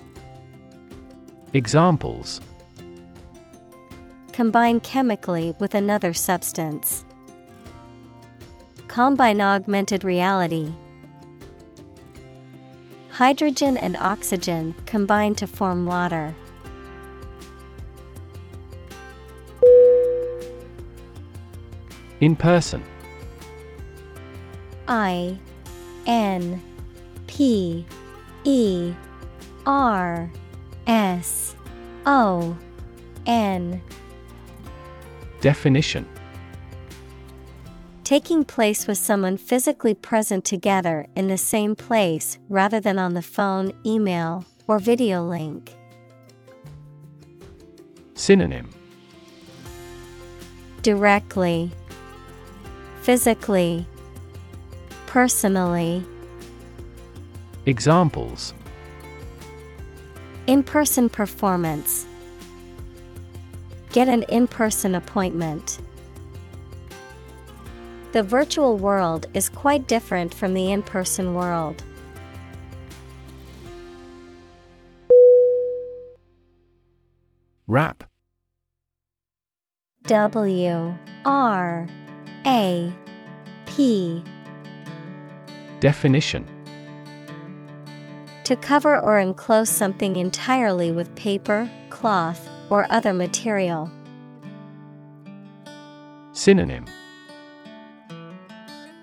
Examples 1.53 2.39
Combine 4.31 4.79
chemically 4.79 5.53
with 5.59 5.75
another 5.75 6.13
substance. 6.13 7.03
Combine 8.87 9.41
augmented 9.41 10.05
reality. 10.05 10.71
Hydrogen 13.09 13.75
and 13.75 13.97
oxygen 13.97 14.73
combine 14.85 15.35
to 15.35 15.45
form 15.45 15.85
water. 15.85 16.33
In 22.21 22.37
person 22.37 22.81
I 24.87 25.37
N 26.07 26.61
P 27.27 27.85
E 28.45 28.93
R 29.65 30.31
S 30.87 31.55
O 32.05 32.57
N. 33.25 33.81
Definition. 35.41 36.07
Taking 38.03 38.43
place 38.43 38.87
with 38.87 38.97
someone 38.97 39.37
physically 39.37 39.93
present 39.93 40.43
together 40.43 41.07
in 41.15 41.27
the 41.27 41.37
same 41.37 41.75
place 41.75 42.37
rather 42.49 42.79
than 42.79 42.99
on 42.99 43.13
the 43.13 43.21
phone, 43.21 43.71
email, 43.85 44.43
or 44.67 44.79
video 44.79 45.23
link. 45.23 45.73
Synonym. 48.15 48.69
Directly, 50.81 51.71
Physically, 53.01 53.85
Personally. 55.07 56.05
Examples 57.65 58.53
In 60.51 60.63
person 60.63 61.07
performance. 61.07 62.05
Get 63.93 64.09
an 64.09 64.23
in 64.23 64.49
person 64.49 64.95
appointment. 64.95 65.79
The 68.11 68.21
virtual 68.21 68.75
world 68.77 69.27
is 69.33 69.47
quite 69.47 69.87
different 69.87 70.33
from 70.33 70.53
the 70.53 70.73
in 70.73 70.83
person 70.83 71.35
world. 71.35 71.81
Wrap 77.65 78.03
W 80.07 80.93
R 81.23 81.87
A 82.45 82.93
P 83.67 84.21
Definition 85.79 86.45
To 88.51 88.57
cover 88.57 88.99
or 88.99 89.17
enclose 89.17 89.69
something 89.69 90.17
entirely 90.17 90.91
with 90.91 91.15
paper, 91.15 91.71
cloth, 91.89 92.49
or 92.69 92.85
other 92.91 93.13
material. 93.13 93.89
Synonym 96.33 96.83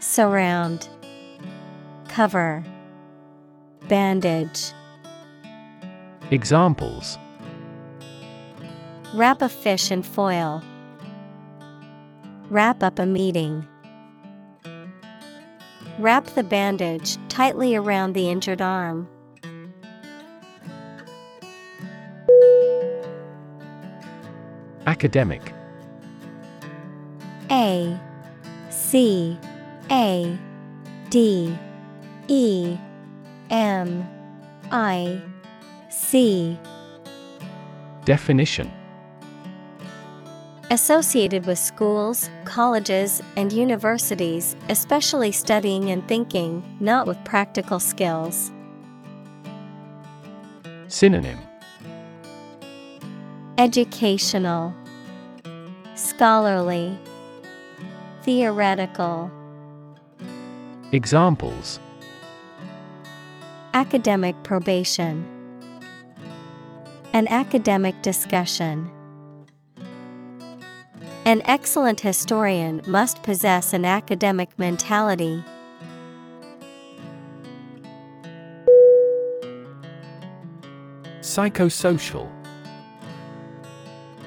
Surround, 0.00 0.90
Cover, 2.08 2.62
Bandage. 3.88 4.74
Examples 6.30 7.16
Wrap 9.14 9.40
a 9.40 9.48
fish 9.48 9.90
in 9.90 10.02
foil. 10.02 10.62
Wrap 12.50 12.82
up 12.82 12.98
a 12.98 13.06
meeting. 13.06 13.66
Wrap 15.98 16.26
the 16.26 16.44
bandage 16.44 17.16
tightly 17.30 17.74
around 17.74 18.12
the 18.12 18.28
injured 18.28 18.60
arm. 18.60 19.08
Academic. 24.98 25.54
A 27.52 27.96
C 28.68 29.38
A 29.92 30.36
D 31.08 31.56
E 32.26 32.76
M 33.48 34.08
I 34.72 35.22
C. 35.88 36.58
Definition. 38.04 38.72
Associated 40.72 41.46
with 41.46 41.60
schools, 41.60 42.28
colleges, 42.44 43.22
and 43.36 43.52
universities, 43.52 44.56
especially 44.68 45.30
studying 45.30 45.90
and 45.90 46.08
thinking, 46.08 46.76
not 46.80 47.06
with 47.06 47.22
practical 47.24 47.78
skills. 47.78 48.50
Synonym. 50.88 51.38
Educational, 53.58 54.72
Scholarly, 55.98 56.96
Theoretical. 58.22 59.32
Examples 60.92 61.80
Academic 63.74 64.40
probation, 64.44 65.26
An 67.12 67.26
academic 67.26 68.00
discussion. 68.00 68.88
An 71.24 71.42
excellent 71.46 71.98
historian 71.98 72.80
must 72.86 73.24
possess 73.24 73.72
an 73.72 73.84
academic 73.84 74.56
mentality. 74.56 75.42
Psychosocial 81.22 82.30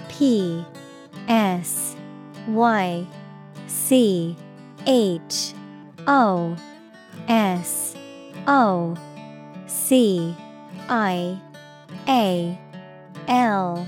P 0.10 0.66
S 1.32 1.96
Y 2.50 3.08
C 3.68 4.36
H 4.86 5.54
O 6.06 6.58
S 7.30 7.96
O 8.48 8.98
C 9.66 10.36
I 10.90 11.40
A 12.10 12.60
L 13.30 13.88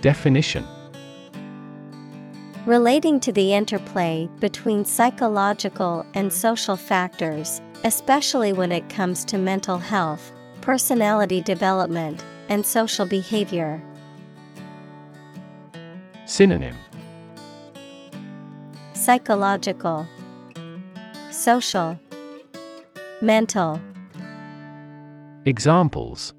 Definition 0.00 0.64
Relating 2.66 3.18
to 3.18 3.32
the 3.32 3.52
interplay 3.52 4.28
between 4.38 4.84
psychological 4.84 6.06
and 6.14 6.32
social 6.32 6.76
factors, 6.76 7.60
especially 7.82 8.52
when 8.52 8.70
it 8.70 8.88
comes 8.88 9.24
to 9.24 9.38
mental 9.38 9.78
health, 9.78 10.30
personality 10.60 11.40
development, 11.40 12.22
and 12.48 12.64
social 12.64 13.06
behavior. 13.06 13.82
Synonym 16.30 16.76
Psychological, 18.94 20.06
Social, 21.32 21.98
Mental. 23.20 23.80
Examples 25.44 26.32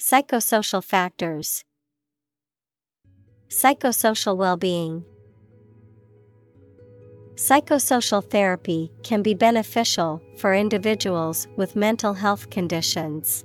Psychosocial 0.00 0.82
factors. 0.82 1.62
Psychosocial 3.48 4.36
well 4.36 4.56
being. 4.56 5.04
Psychosocial 7.36 8.28
therapy 8.28 8.90
can 9.04 9.22
be 9.22 9.34
beneficial 9.34 10.20
for 10.38 10.54
individuals 10.54 11.46
with 11.56 11.76
mental 11.76 12.14
health 12.14 12.50
conditions. 12.50 13.44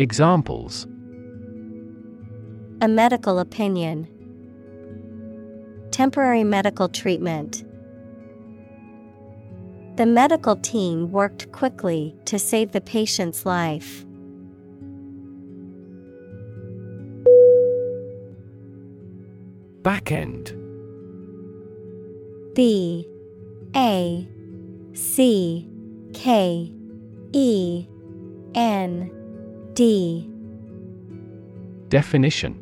Examples. 0.00 0.88
A 2.80 2.88
medical 2.88 3.38
opinion. 3.38 4.08
Temporary 5.92 6.42
medical 6.42 6.88
treatment. 6.88 7.62
The 9.96 10.06
medical 10.06 10.56
team 10.56 11.12
worked 11.12 11.52
quickly 11.52 12.16
to 12.24 12.40
save 12.40 12.72
the 12.72 12.80
patient's 12.80 13.46
life. 13.46 14.04
Back 19.84 20.10
end 20.10 20.48
B. 22.56 23.06
A. 23.76 24.28
C. 24.92 25.68
K. 26.12 26.72
E. 27.32 27.86
N 28.56 29.23
D 29.74 30.30
Definition 31.88 32.60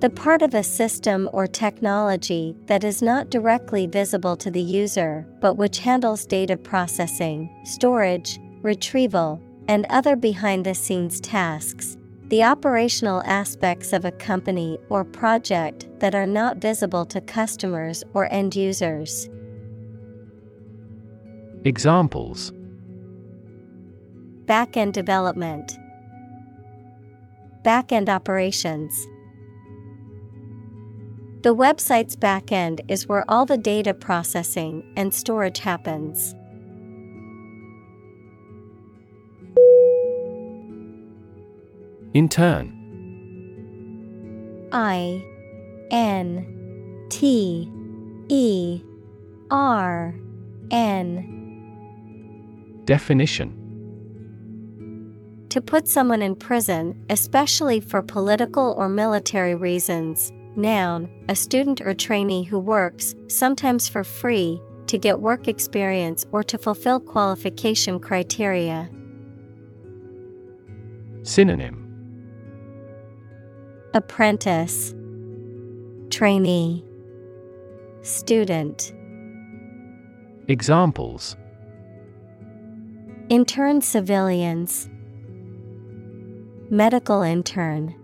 The 0.00 0.08
part 0.08 0.40
of 0.40 0.54
a 0.54 0.62
system 0.62 1.28
or 1.34 1.46
technology 1.46 2.56
that 2.66 2.84
is 2.84 3.02
not 3.02 3.28
directly 3.28 3.86
visible 3.86 4.34
to 4.38 4.50
the 4.50 4.62
user 4.62 5.26
but 5.42 5.58
which 5.58 5.80
handles 5.80 6.24
data 6.24 6.56
processing, 6.56 7.50
storage, 7.64 8.38
retrieval, 8.62 9.42
and 9.68 9.84
other 9.90 10.16
behind 10.16 10.64
the 10.64 10.74
scenes 10.74 11.20
tasks. 11.20 11.98
The 12.28 12.42
operational 12.42 13.22
aspects 13.26 13.92
of 13.92 14.06
a 14.06 14.12
company 14.12 14.78
or 14.88 15.04
project 15.04 15.86
that 15.98 16.14
are 16.14 16.26
not 16.26 16.56
visible 16.56 17.04
to 17.06 17.20
customers 17.20 18.02
or 18.14 18.32
end 18.32 18.56
users. 18.56 19.28
Examples 21.64 22.54
Back-end 24.50 24.92
development. 24.94 25.78
Back-end 27.62 28.08
operations. 28.08 29.06
The 31.42 31.54
website's 31.54 32.16
backend 32.16 32.80
is 32.88 33.06
where 33.06 33.24
all 33.30 33.46
the 33.46 33.56
data 33.56 33.94
processing 33.94 34.92
and 34.96 35.14
storage 35.14 35.60
happens. 35.60 36.34
Intern. 42.12 42.76
I 44.72 45.24
N 45.92 47.06
T 47.08 47.70
E 48.28 48.82
R 49.52 50.12
N 50.72 51.36
Definition 52.84 53.59
To 55.50 55.60
put 55.60 55.88
someone 55.88 56.22
in 56.22 56.36
prison, 56.36 57.04
especially 57.10 57.80
for 57.80 58.02
political 58.02 58.74
or 58.78 58.88
military 58.88 59.54
reasons. 59.54 60.32
Noun, 60.56 61.08
a 61.28 61.34
student 61.34 61.80
or 61.80 61.94
trainee 61.94 62.42
who 62.42 62.58
works, 62.58 63.14
sometimes 63.28 63.88
for 63.88 64.04
free, 64.04 64.60
to 64.86 64.98
get 64.98 65.20
work 65.20 65.46
experience 65.46 66.26
or 66.32 66.42
to 66.42 66.58
fulfill 66.58 66.98
qualification 66.98 68.00
criteria. 68.00 68.90
Synonym 71.22 71.86
Apprentice, 73.94 74.94
Trainee, 76.10 76.84
Student. 78.02 78.92
Examples 80.48 81.36
Intern 83.28 83.80
civilians, 83.80 84.89
Medical 86.72 87.22
intern. 87.22 87.96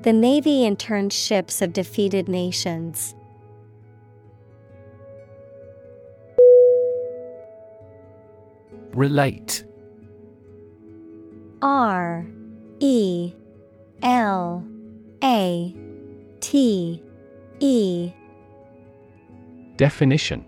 The 0.00 0.14
Navy 0.14 0.64
interned 0.64 1.12
ships 1.12 1.60
of 1.60 1.74
defeated 1.74 2.26
nations. 2.26 3.14
Relate 8.94 9.62
R 11.60 12.26
E 12.80 13.34
L 14.02 14.66
A 15.22 15.76
T 16.40 17.02
E 17.60 18.12
Definition 19.76 20.47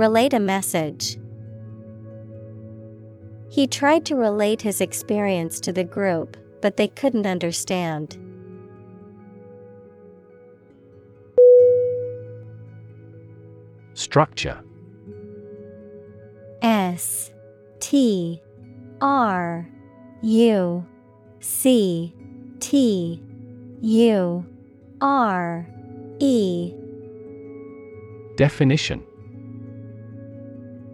Relate 0.00 0.32
a 0.32 0.40
message. 0.40 1.18
He 3.50 3.66
tried 3.66 4.06
to 4.06 4.16
relate 4.16 4.62
his 4.62 4.80
experience 4.80 5.60
to 5.60 5.74
the 5.74 5.84
group, 5.84 6.38
but 6.62 6.78
they 6.78 6.88
couldn't 6.88 7.26
understand. 7.26 8.16
Structure 13.92 14.58
S 16.62 17.30
T 17.80 18.40
R 19.02 19.68
U 20.22 20.86
C 21.40 22.14
T 22.58 23.22
U 23.82 24.46
R 25.02 25.66
E 26.20 26.72
Definition 28.36 29.04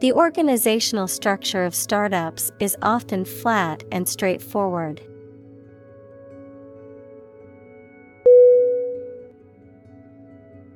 The 0.00 0.12
organizational 0.12 1.08
structure 1.08 1.64
of 1.64 1.74
startups 1.74 2.52
is 2.60 2.76
often 2.82 3.24
flat 3.24 3.82
and 3.90 4.06
straightforward. 4.06 5.00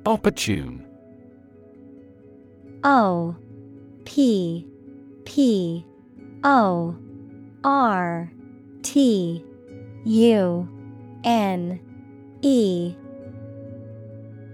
Opportune. 0.07 0.83
O 2.83 3.35
P 4.05 4.67
P 5.25 5.85
O 6.43 6.95
R 7.63 8.31
T 8.81 9.45
U 10.03 10.69
N 11.23 11.79
E. 12.41 12.95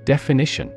Definition 0.04 0.77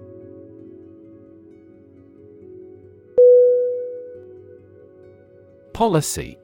Policy. 5.73 6.37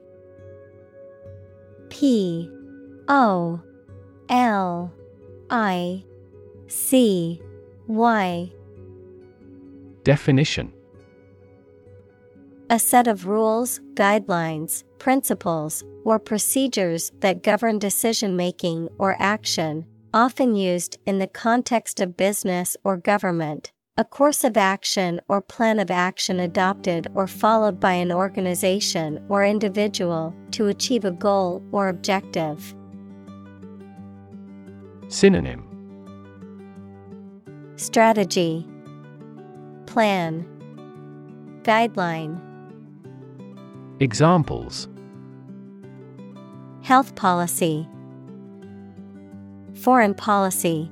P 1.90 2.50
O 3.08 3.60
L 4.28 4.92
I 5.50 6.04
C 6.66 7.40
Y. 7.86 8.52
Definition. 10.04 10.72
A 12.70 12.78
set 12.78 13.06
of 13.06 13.26
rules, 13.26 13.80
guidelines, 13.94 14.84
principles, 14.98 15.84
or 16.04 16.18
procedures 16.18 17.12
that 17.20 17.42
govern 17.42 17.78
decision 17.78 18.36
making 18.36 18.88
or 18.98 19.16
action, 19.18 19.86
often 20.12 20.54
used 20.54 20.98
in 21.06 21.18
the 21.18 21.26
context 21.26 22.00
of 22.00 22.16
business 22.16 22.76
or 22.84 22.96
government. 22.96 23.72
A 23.98 24.04
course 24.04 24.44
of 24.44 24.56
action 24.56 25.20
or 25.26 25.40
plan 25.40 25.80
of 25.80 25.90
action 25.90 26.38
adopted 26.38 27.08
or 27.16 27.26
followed 27.26 27.80
by 27.80 27.94
an 27.94 28.12
organization 28.12 29.20
or 29.28 29.44
individual 29.44 30.32
to 30.52 30.68
achieve 30.68 31.04
a 31.04 31.10
goal 31.10 31.64
or 31.72 31.88
objective. 31.88 32.76
Synonym. 35.08 35.64
Strategy, 37.74 38.64
Plan, 39.86 40.46
Guideline, 41.62 42.40
Examples. 43.98 44.86
Health 46.82 47.16
Policy, 47.16 47.88
Foreign 49.74 50.14
Policy. 50.14 50.88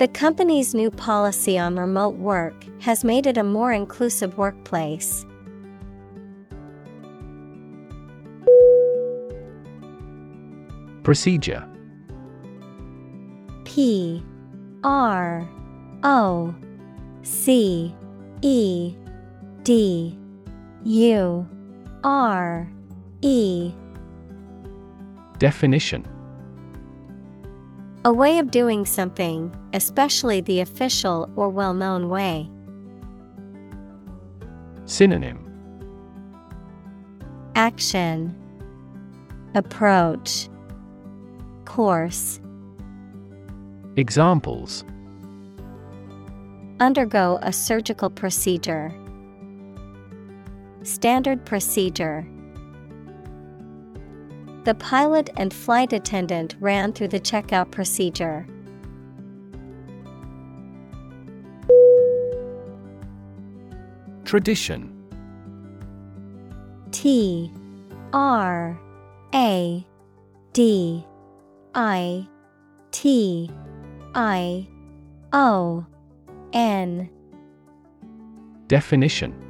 The 0.00 0.08
company's 0.08 0.74
new 0.74 0.90
policy 0.90 1.58
on 1.58 1.76
remote 1.76 2.14
work 2.14 2.64
has 2.80 3.04
made 3.04 3.26
it 3.26 3.36
a 3.36 3.44
more 3.44 3.70
inclusive 3.70 4.38
workplace. 4.38 5.26
Procedure. 11.02 11.68
P 13.64 14.24
R 14.82 15.46
O 16.02 16.54
C 17.20 17.94
E 18.40 18.96
D 19.64 20.18
U 20.84 21.46
R 22.02 22.72
E. 23.20 23.70
Definition 25.36 26.08
A 28.04 28.12
way 28.12 28.38
of 28.38 28.50
doing 28.50 28.86
something, 28.86 29.54
especially 29.74 30.40
the 30.40 30.60
official 30.60 31.30
or 31.36 31.50
well 31.50 31.74
known 31.74 32.08
way. 32.08 32.50
Synonym 34.86 35.46
Action 37.54 38.34
Approach 39.54 40.48
Course 41.66 42.40
Examples 43.96 44.82
Undergo 46.80 47.38
a 47.42 47.52
surgical 47.52 48.08
procedure. 48.08 48.94
Standard 50.82 51.44
procedure. 51.44 52.26
The 54.70 54.76
pilot 54.76 55.30
and 55.36 55.52
flight 55.52 55.92
attendant 55.92 56.54
ran 56.60 56.92
through 56.92 57.08
the 57.08 57.18
checkout 57.18 57.72
procedure. 57.72 58.46
Tradition. 64.24 64.94
T 66.92 67.52
R 68.12 68.80
A 69.34 69.84
D 70.52 71.04
I 71.74 72.28
T 72.92 73.50
I 74.14 74.68
O 75.32 75.84
N. 76.52 77.10
Definition 78.68 79.49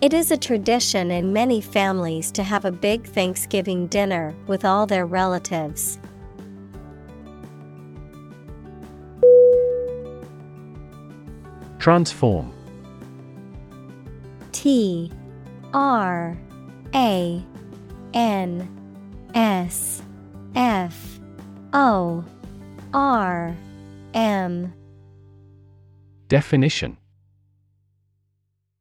It 0.00 0.14
is 0.14 0.30
a 0.30 0.36
tradition 0.38 1.10
in 1.10 1.30
many 1.30 1.60
families 1.60 2.32
to 2.32 2.42
have 2.42 2.64
a 2.64 2.72
big 2.72 3.04
Thanksgiving 3.04 3.86
dinner 3.88 4.34
with 4.46 4.64
all 4.64 4.86
their 4.86 5.04
relatives. 5.04 5.98
Transform. 11.78 12.50
T 14.52 15.12
R 15.74 16.34
A 16.94 17.44
N 18.14 18.68
S 19.34 20.02
F 20.54 21.20
O 21.74 22.24
R 22.94 23.54
M. 24.14 24.72
Definition 26.28 26.96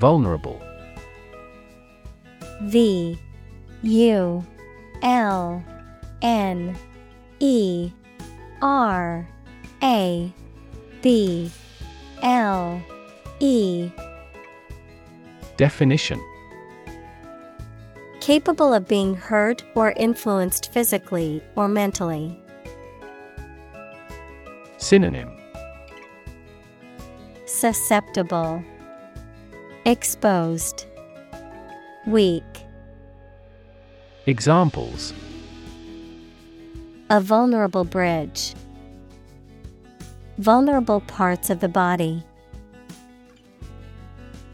Vulnerable. 0.00 0.58
V 2.62 3.18
U 3.82 4.46
L 5.02 5.64
N 6.22 6.74
E 7.38 7.90
R 8.62 9.28
A 9.82 10.32
B 11.02 11.50
L 12.22 12.82
E. 13.40 13.90
Definition. 15.58 16.18
Capable 18.20 18.72
of 18.72 18.88
being 18.88 19.14
hurt 19.14 19.62
or 19.74 19.92
influenced 19.92 20.72
physically 20.72 21.42
or 21.56 21.68
mentally. 21.68 22.40
Synonym. 24.78 25.30
Susceptible, 27.44 28.64
Exposed, 29.90 30.86
Weak. 32.06 32.44
Examples 34.26 35.12
A 37.10 37.20
vulnerable 37.20 37.82
bridge. 37.82 38.54
Vulnerable 40.38 41.00
parts 41.00 41.50
of 41.50 41.58
the 41.58 41.68
body. 41.68 42.22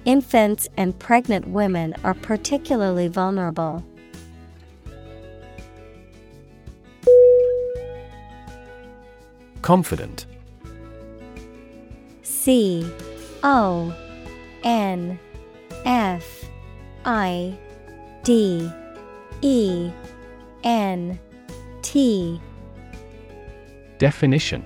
Infants 0.06 0.70
and 0.78 0.98
pregnant 0.98 1.46
women 1.48 1.94
are 2.02 2.14
particularly 2.14 3.06
vulnerable. 3.06 3.84
Confident 9.60 10.24
C 12.22 12.90
O 13.42 13.94
N 14.64 15.18
F 15.84 16.44
I 17.04 17.56
D 18.22 18.70
E 19.42 19.90
N 20.64 21.18
T. 21.82 22.40
Definition. 23.98 24.64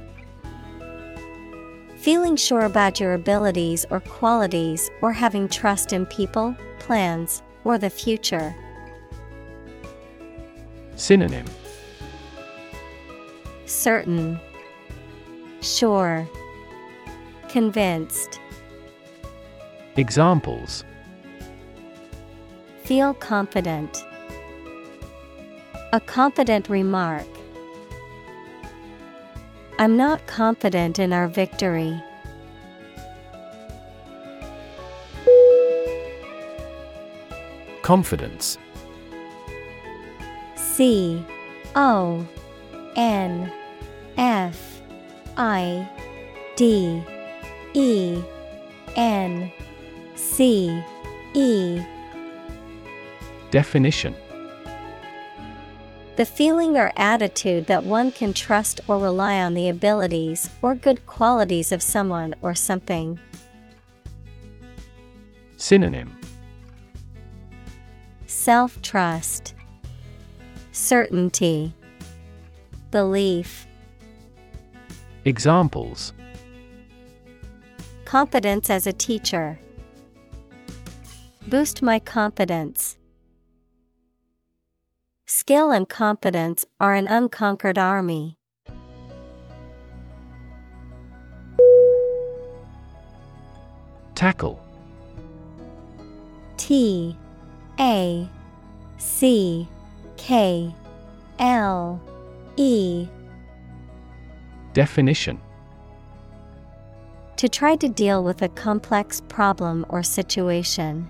Feeling 1.97 2.35
sure 2.37 2.63
about 2.63 2.99
your 2.99 3.13
abilities 3.13 3.85
or 3.91 4.01
qualities 4.01 4.91
or 5.03 5.13
having 5.13 5.49
trust 5.49 5.93
in 5.93 6.07
people, 6.07 6.57
plans, 6.79 7.43
or 7.65 7.77
the 7.77 7.91
future. 7.91 8.57
Synonym. 10.97 11.45
Certain, 13.67 14.41
Sure, 15.61 16.27
Convinced. 17.49 18.41
Examples 19.97 20.85
Feel 22.91 23.15
confident. 23.15 24.05
A 25.93 26.01
confident 26.01 26.69
remark. 26.69 27.25
I'm 29.79 29.97
not 29.97 30.27
confident 30.27 30.99
in 30.99 31.13
our 31.13 31.29
victory. 31.29 32.03
Confidence 37.83 38.59
C 40.57 41.25
O 41.77 42.27
N 42.97 43.53
F 44.17 44.83
I 45.37 45.89
D 46.57 47.05
E 47.73 48.21
N 48.97 49.53
C 50.17 50.83
E 51.35 51.81
Definition 53.51 54.15
The 56.17 56.25
feeling 56.25 56.77
or 56.77 56.93
attitude 56.97 57.67
that 57.67 57.83
one 57.83 58.13
can 58.13 58.33
trust 58.33 58.81
or 58.87 58.99
rely 58.99 59.41
on 59.41 59.55
the 59.55 59.69
abilities 59.69 60.49
or 60.63 60.75
good 60.75 61.05
qualities 61.07 61.73
of 61.73 61.83
someone 61.83 62.35
or 62.43 62.55
something. 62.55 63.19
Synonym 65.57 66.17
Self 68.27 68.81
trust, 68.83 69.55
Certainty, 70.71 71.75
Belief. 72.93 73.67
Examples 75.25 76.13
Competence 78.05 78.71
as 78.71 78.87
a 78.87 78.93
teacher. 78.93 79.59
Boost 81.49 81.83
my 81.83 81.99
confidence. 81.99 82.97
Skill 85.33 85.71
and 85.71 85.89
competence 85.89 86.67
are 86.81 86.93
an 86.95 87.07
unconquered 87.07 87.79
army. 87.79 88.37
Tackle 94.17 94.61
T 96.57 97.17
A 97.79 98.29
C 98.99 99.69
K 100.17 100.75
L 101.39 102.01
E 102.57 103.07
Definition 104.73 105.41
To 107.37 107.49
try 107.49 107.77
to 107.77 107.89
deal 107.89 108.25
with 108.25 108.43
a 108.43 108.49
complex 108.49 109.21
problem 109.29 109.87
or 109.91 110.03
situation. 110.03 111.09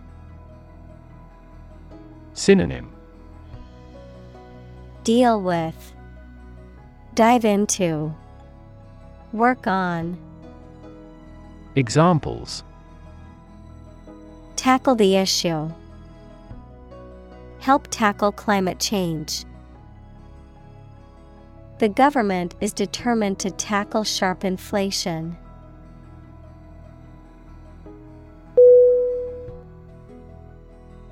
Synonym 2.34 2.99
Deal 5.04 5.40
with. 5.40 5.94
Dive 7.14 7.44
into. 7.44 8.14
Work 9.32 9.66
on. 9.66 10.18
Examples 11.74 12.64
Tackle 14.56 14.94
the 14.94 15.16
issue. 15.16 15.70
Help 17.60 17.88
tackle 17.90 18.30
climate 18.30 18.78
change. 18.78 19.46
The 21.78 21.88
government 21.88 22.54
is 22.60 22.74
determined 22.74 23.38
to 23.38 23.50
tackle 23.50 24.04
sharp 24.04 24.44
inflation. 24.44 25.38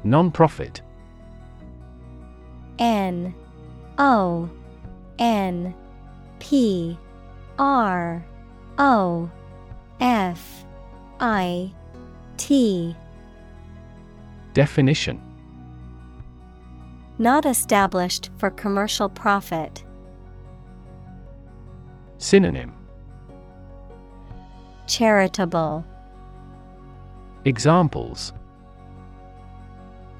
Nonprofit 0.04 0.80
N 2.78 3.34
O 3.98 4.48
N 5.18 5.74
P 6.38 6.96
R 7.58 8.24
O 8.78 9.30
F 10.00 10.64
I 11.18 11.72
T 12.36 12.94
Definition 14.54 15.20
Not 17.18 17.44
established 17.44 18.30
for 18.38 18.50
commercial 18.50 19.08
profit. 19.08 19.84
Synonym 22.18 22.72
Charitable 24.86 25.84
Examples 27.44 28.32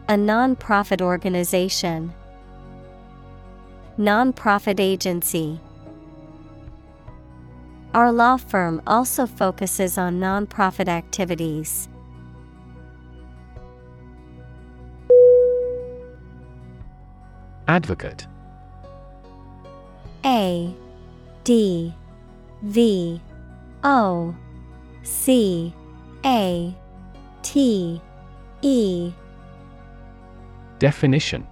A 0.09 0.17
non-profit 0.17 1.01
organization. 1.01 2.13
Non-profit 3.99 4.79
agency. 4.79 5.59
Our 7.95 8.13
law 8.13 8.37
firm 8.37 8.81
also 8.87 9.27
focuses 9.27 9.99
on 9.99 10.21
non-profit 10.21 10.87
activities. 10.87 11.89
Advocate 17.67 18.29
A 20.25 20.73
D 21.43 21.93
V 22.63 23.21
O 23.83 24.33
C 25.03 25.75
A 26.25 26.73
T 27.43 28.01
E 28.63 29.13
Definition 30.79 31.45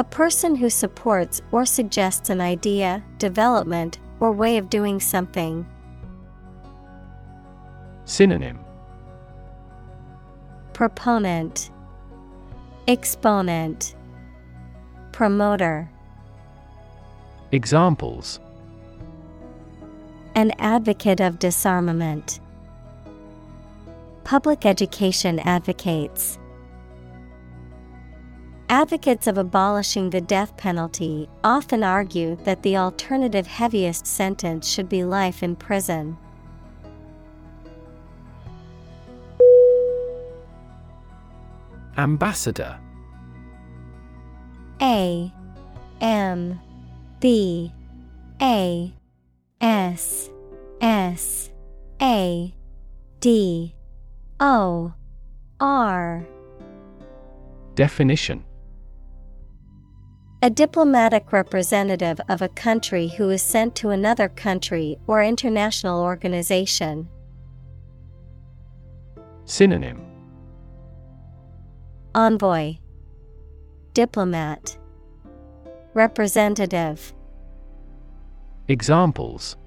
A 0.00 0.04
person 0.04 0.54
who 0.54 0.70
supports 0.70 1.42
or 1.52 1.66
suggests 1.66 2.30
an 2.30 2.40
idea, 2.40 3.04
development, 3.18 3.98
or 4.18 4.32
way 4.32 4.56
of 4.56 4.70
doing 4.70 4.98
something. 4.98 5.66
Synonym 8.06 8.58
Proponent 10.72 11.70
Exponent 12.88 13.94
Promoter 15.12 15.90
Examples 17.52 18.40
An 20.34 20.52
advocate 20.58 21.20
of 21.20 21.38
disarmament. 21.38 22.40
Public 24.24 24.64
education 24.64 25.40
advocates. 25.40 26.38
Advocates 28.70 29.26
of 29.26 29.36
abolishing 29.36 30.10
the 30.10 30.20
death 30.20 30.56
penalty 30.56 31.28
often 31.42 31.82
argue 31.82 32.36
that 32.44 32.62
the 32.62 32.76
alternative 32.76 33.44
heaviest 33.44 34.06
sentence 34.06 34.68
should 34.68 34.88
be 34.88 35.02
life 35.02 35.42
in 35.42 35.56
prison. 35.56 36.16
Ambassador. 41.98 42.78
A 44.80 45.32
M 46.00 46.60
B 47.18 47.72
A 48.40 48.94
S 49.60 50.30
S 50.80 51.50
A 52.00 52.54
D 53.18 53.74
O 54.38 54.94
R. 55.58 56.24
Definition 57.74 58.44
A 60.42 60.48
diplomatic 60.48 61.32
representative 61.32 62.18
of 62.26 62.40
a 62.40 62.48
country 62.48 63.08
who 63.08 63.28
is 63.28 63.42
sent 63.42 63.76
to 63.76 63.90
another 63.90 64.26
country 64.26 64.96
or 65.06 65.22
international 65.22 66.00
organization. 66.00 67.10
Synonym 69.44 70.00
Envoy 72.14 72.78
Diplomat 73.92 74.78
Representative 75.92 77.12
Examples 78.66 79.58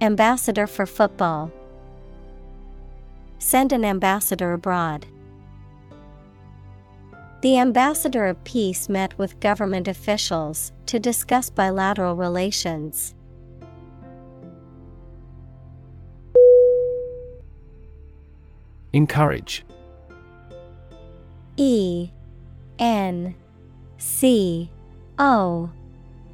Ambassador 0.00 0.66
for 0.66 0.84
football. 0.84 1.52
Send 3.38 3.72
an 3.72 3.84
ambassador 3.84 4.52
abroad. 4.52 5.06
The 7.40 7.58
ambassador 7.58 8.26
of 8.26 8.42
peace 8.44 8.90
met 8.90 9.16
with 9.16 9.40
government 9.40 9.88
officials 9.88 10.72
to 10.86 10.98
discuss 10.98 11.48
bilateral 11.48 12.14
relations. 12.14 13.14
Encourage. 18.92 19.64
E 21.56 22.10
N 22.78 23.34
C 23.96 24.70
O 25.18 25.70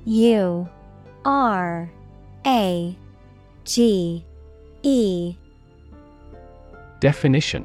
U 0.04 0.68
R 1.24 1.90
A 2.44 2.98
G 3.64 4.24
E. 4.82 5.36
Definition 6.98 7.64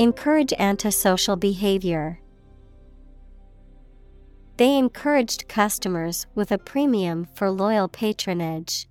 Encourage 0.00 0.54
antisocial 0.58 1.36
behavior. 1.36 2.22
They 4.56 4.78
encouraged 4.78 5.46
customers 5.46 6.26
with 6.34 6.52
a 6.52 6.56
premium 6.56 7.26
for 7.34 7.50
loyal 7.50 7.86
patronage. 7.86 8.88